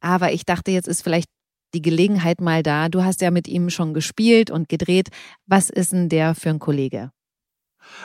[0.00, 1.28] Aber ich dachte, jetzt ist vielleicht
[1.74, 2.88] die Gelegenheit mal da.
[2.88, 5.08] Du hast ja mit ihm schon gespielt und gedreht.
[5.46, 7.10] Was ist denn der für ein Kollege?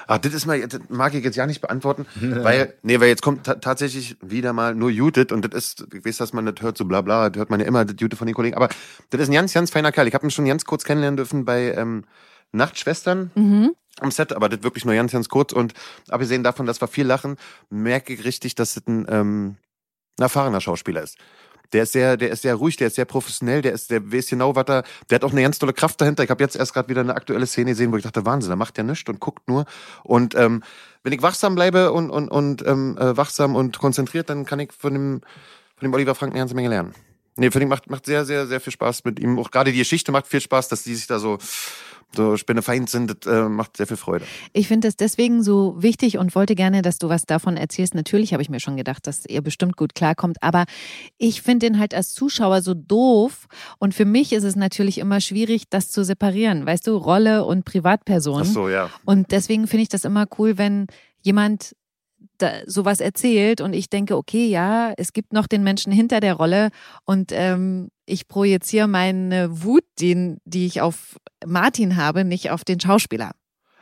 [0.07, 3.21] Ach, das ist mal, das mag ich jetzt ja nicht beantworten, weil, nee, weil jetzt
[3.21, 6.77] kommt tatsächlich wieder mal nur Judith und das ist, ich weiß, dass man das hört,
[6.77, 8.69] so bla bla, das hört man ja immer, das Judith von den Kollegen, aber
[9.09, 10.07] das ist ein ganz, ganz feiner Kerl.
[10.07, 12.05] Ich habe ihn schon ganz kurz kennenlernen dürfen bei ähm,
[12.51, 13.31] Nachtschwestern.
[13.35, 13.75] Mhm.
[14.01, 15.51] Am Set, aber das wirklich nur ganz, ganz kurz.
[15.51, 15.73] Und
[16.07, 17.35] abgesehen davon, dass wir viel lachen,
[17.69, 19.57] merke ich richtig, dass das ein, ähm,
[20.17, 21.17] ein erfahrener Schauspieler ist.
[21.73, 24.27] Der ist sehr, der ist sehr ruhig, der ist sehr professionell, der ist, der weiß
[24.27, 26.23] genau, was er, der hat auch eine ganz tolle Kraft dahinter.
[26.23, 28.55] Ich habe jetzt erst gerade wieder eine aktuelle Szene gesehen, wo ich dachte, Wahnsinn, da
[28.55, 29.65] macht der nichts und guckt nur.
[30.03, 30.63] Und ähm,
[31.03, 34.71] wenn ich wachsam bleibe und und und ähm, äh, wachsam und konzentriert, dann kann ich
[34.73, 35.21] von dem
[35.75, 36.93] von dem Oliver Frank eine ganze Menge lernen.
[37.35, 39.39] Nee, finde ich macht macht sehr sehr sehr viel Spaß mit ihm.
[39.39, 41.37] Auch gerade die Geschichte macht viel Spaß, dass die sich da so
[42.15, 44.25] so spinnefeind sind, das äh, macht sehr viel Freude.
[44.53, 47.95] Ich finde es deswegen so wichtig und wollte gerne, dass du was davon erzählst.
[47.95, 50.65] Natürlich habe ich mir schon gedacht, dass ihr bestimmt gut klarkommt, aber
[51.17, 53.47] ich finde den halt als Zuschauer so doof
[53.77, 56.65] und für mich ist es natürlich immer schwierig, das zu separieren.
[56.65, 58.41] Weißt du, Rolle und Privatperson.
[58.41, 58.89] Ach so, ja.
[59.05, 60.87] Und deswegen finde ich das immer cool, wenn
[61.21, 61.75] jemand
[62.37, 66.35] da sowas erzählt und ich denke, okay, ja, es gibt noch den Menschen hinter der
[66.35, 66.69] Rolle
[67.05, 72.79] und ähm, ich projiziere meine Wut, den, die ich auf Martin habe, nicht auf den
[72.79, 73.31] Schauspieler.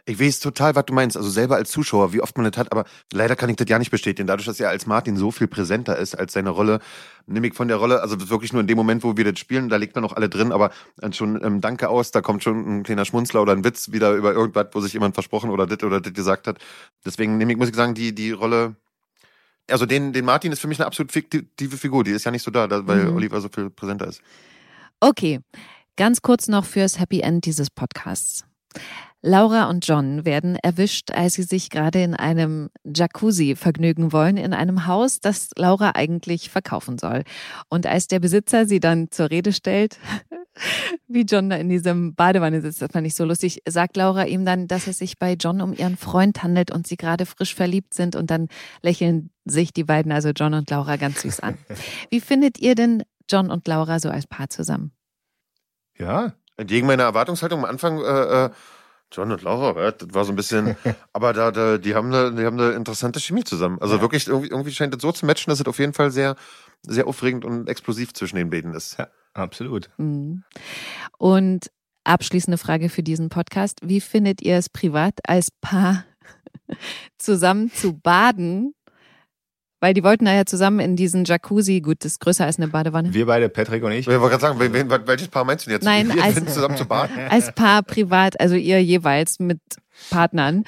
[0.09, 1.17] Ich weiß total, was du meinst.
[1.17, 3.77] Also selber als Zuschauer, wie oft man das hat, aber leider kann ich das ja
[3.77, 4.25] nicht bestätigen.
[4.25, 6.79] Dadurch, dass er als Martin so viel präsenter ist als seine Rolle,
[7.25, 9.67] nehme ich von der Rolle, also wirklich nur in dem Moment, wo wir das spielen,
[9.67, 10.71] da liegt man noch alle drin, aber
[11.11, 14.31] schon ähm, Danke aus, da kommt schon ein kleiner Schmunzler oder ein Witz wieder über
[14.31, 16.57] irgendwas, wo sich jemand versprochen oder das oder das gesagt hat.
[17.05, 18.77] Deswegen nehme ich, muss ich sagen, die, die Rolle,
[19.69, 22.03] also den, den Martin ist für mich eine absolut fiktive Figur.
[22.03, 23.15] Die ist ja nicht so da, weil Mhm.
[23.15, 24.21] Oliver so viel präsenter ist.
[24.99, 25.39] Okay,
[25.95, 28.45] ganz kurz noch fürs Happy End dieses Podcasts.
[29.27, 34.53] Laura und John werden erwischt, als sie sich gerade in einem Jacuzzi vergnügen wollen, in
[34.53, 37.23] einem Haus, das Laura eigentlich verkaufen soll.
[37.67, 39.99] Und als der Besitzer sie dann zur Rede stellt,
[41.07, 44.45] wie John da in diesem Badewanne sitzt, das fand ich so lustig, sagt Laura ihm
[44.45, 47.93] dann, dass es sich bei John um ihren Freund handelt und sie gerade frisch verliebt
[47.93, 48.47] sind und dann
[48.81, 51.57] lächeln sich die beiden, also John und Laura, ganz süß an.
[52.09, 54.93] Wie findet ihr denn John und Laura so als Paar zusammen?
[55.97, 58.49] Ja, Entgegen meiner Erwartungshaltung am Anfang, äh, äh,
[59.11, 60.75] John und Laura, das war so ein bisschen,
[61.13, 63.77] aber da, da, die haben eine, die haben eine interessante Chemie zusammen.
[63.81, 66.35] Also wirklich, irgendwie, irgendwie scheint es so zu matchen, dass es auf jeden Fall sehr,
[66.81, 68.97] sehr aufregend und explosiv zwischen den beiden ist.
[68.97, 69.89] ja absolut.
[69.97, 70.43] Mhm.
[71.17, 71.71] Und
[72.03, 73.79] abschließende Frage für diesen Podcast.
[73.83, 76.05] Wie findet ihr es privat als Paar
[77.17, 78.73] zusammen zu baden?
[79.79, 82.67] Weil die wollten da ja zusammen in diesen Jacuzzi, gut, das ist größer als eine
[82.67, 83.13] Badewanne.
[83.13, 83.99] Wir beide, Patrick und ich.
[83.99, 85.85] Ich wollte gerade sagen, wen, welches Paar meinst du denn jetzt?
[85.85, 87.15] Nein, wir als- sind zusammen zu baden?
[87.29, 89.59] Als Paar privat, also ihr jeweils mit
[90.09, 90.63] Partnern.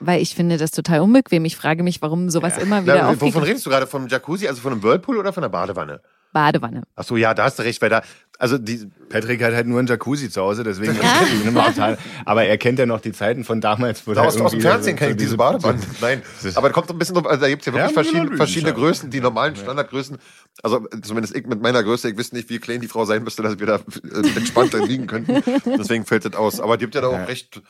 [0.00, 1.44] Weil ich finde das total unbequem.
[1.44, 3.86] Ich frage mich, warum sowas immer wieder Na, wovon redest du gerade?
[3.86, 6.00] Vom Jacuzzi, also von einem Whirlpool oder von der Badewanne?
[6.34, 6.82] Badewanne.
[6.96, 8.02] Ach so, ja, da hast du recht, weil da,
[8.38, 11.96] also die, Patrick hat halt nur einen Jacuzzi zu Hause, deswegen ist ihn immer total.
[12.26, 14.60] Aber er kennt ja noch die Zeiten von damals, wo da da aus, aus dem
[14.60, 15.80] Fernsehen so- kenne ich diese Badewanne.
[16.02, 16.20] Nein,
[16.56, 18.36] aber da kommt so ein bisschen drauf, also da gibt's ja wirklich Ja, verschiedene, genau,
[18.36, 18.76] verschiedene ja.
[18.76, 20.18] Größen, die normalen Standardgrößen.
[20.62, 23.42] Also zumindest ich mit meiner Größe, ich wüsste nicht, wie klein die Frau sein müsste,
[23.42, 25.42] dass wir da äh, entspannt drin liegen könnten.
[25.78, 26.60] Deswegen fällt das aus.
[26.60, 27.62] Aber die habt ja da auch recht,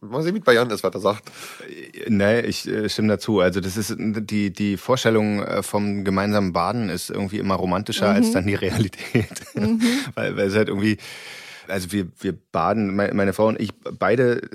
[0.00, 1.30] mal sehen, wie Jan ist, was er sagt.
[2.08, 3.40] Nee, ich äh, stimme dazu.
[3.40, 8.32] Also das ist die die Vorstellung äh, vom gemeinsamen Baden ist irgendwie immer romantischer als
[8.32, 9.42] dann die Realität,
[10.14, 10.98] weil, weil es halt irgendwie
[11.68, 14.48] also wir wir baden meine, Frau und ich beide äh,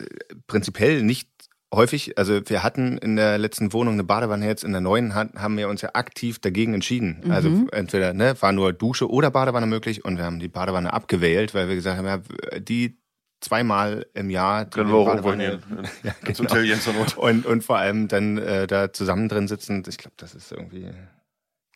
[0.48, 1.30] prinzipiell nicht
[1.74, 2.18] häufig.
[2.18, 5.70] Also wir hatten in der letzten Wohnung eine Badewanne jetzt in der neuen haben wir
[5.70, 7.24] uns ja aktiv dagegen entschieden.
[7.30, 11.54] Also entweder ne war nur Dusche oder Badewanne möglich und wir haben die Badewanne abgewählt,
[11.54, 12.99] weil wir gesagt haben ja die
[13.40, 15.60] zweimal im Jahr Können wir auch irgendwo hin.
[16.04, 16.50] Ja, Ins genau.
[16.50, 17.18] Hotel Jens Not.
[17.18, 20.90] Und, und vor allem dann äh, da zusammen drin sitzen, ich glaube, das ist irgendwie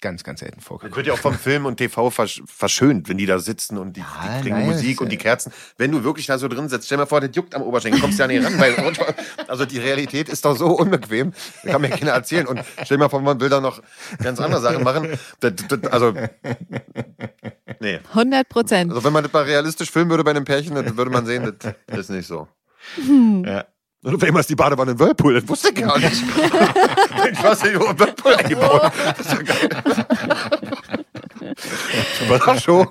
[0.04, 0.96] ganz, ganz selten Das vorgekommen.
[0.96, 4.02] wird ja auch vom Film und TV versch verschönt, wenn die da sitzen und die,
[4.02, 5.52] die kriegen nein, Musik das- und die Kerzen.
[5.78, 8.00] Wenn du wirklich da so drin sitzt, stell dir mal vor, das juckt am Oberschenkel,
[8.02, 8.76] kommst ja nicht ran, weil
[9.48, 11.34] also die Realität ist doch so unbequem.
[11.64, 12.46] Da kann mir keiner erzählen.
[12.46, 13.82] Und stell dir mal vor, man will da noch
[14.22, 15.18] ganz andere Sachen machen.
[15.40, 16.14] Das, das, also,
[17.80, 18.00] nee.
[18.10, 18.92] 100 Prozent.
[18.92, 21.56] Also wenn man das mal realistisch filmen würde bei einem Pärchen, dann würde man sehen,
[21.60, 22.48] das, das ist nicht so.
[23.46, 23.66] Ja.
[24.04, 26.12] Und auf einmal ist die Badewanne im Whirlpool, das wusste ich gar nicht.
[27.32, 28.92] ich weiß nicht, im Whirlpool eingebaut.
[29.18, 30.06] Das ist ja geil.
[32.26, 32.88] Überraschung.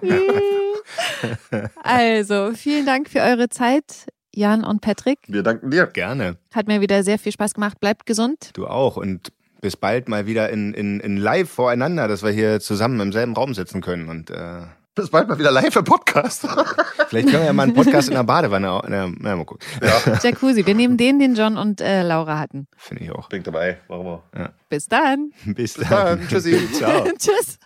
[1.83, 5.19] Also, vielen Dank für eure Zeit, Jan und Patrick.
[5.29, 5.87] Wir danken dir.
[5.87, 6.39] Gerne.
[6.55, 7.79] Hat mir wieder sehr viel Spaß gemacht.
[7.79, 8.51] Bleibt gesund.
[8.55, 8.97] Du auch.
[8.97, 13.13] Und bis bald mal wieder in, in, in live voreinander, dass wir hier zusammen im
[13.13, 14.63] selben Raum sitzen können und äh,
[14.95, 16.43] Bis bald mal wieder live im Podcast.
[17.09, 18.83] Vielleicht können wir ja mal einen Podcast in der Badewanne.
[18.89, 19.67] Na, na mal gucken.
[20.23, 20.67] Jacuzzi.
[20.67, 22.67] Wir nehmen den, den John und äh, Laura hatten.
[22.77, 23.31] Finde ich auch.
[23.31, 23.79] Bin dabei.
[23.89, 24.23] Warum auch?
[24.69, 25.33] Bis dann.
[25.47, 25.89] Bis dann.
[25.89, 26.29] dann.
[26.29, 26.69] Tschüssi.
[26.75, 27.07] Ciao.
[27.17, 27.59] Tschüss.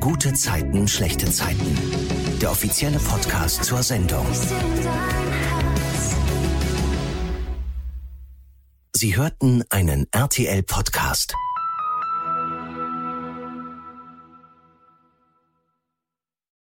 [0.00, 1.76] Gute Zeiten, schlechte Zeiten.
[2.40, 4.26] Der offizielle Podcast zur Sendung.
[8.96, 11.34] Sie hörten einen RTL-Podcast.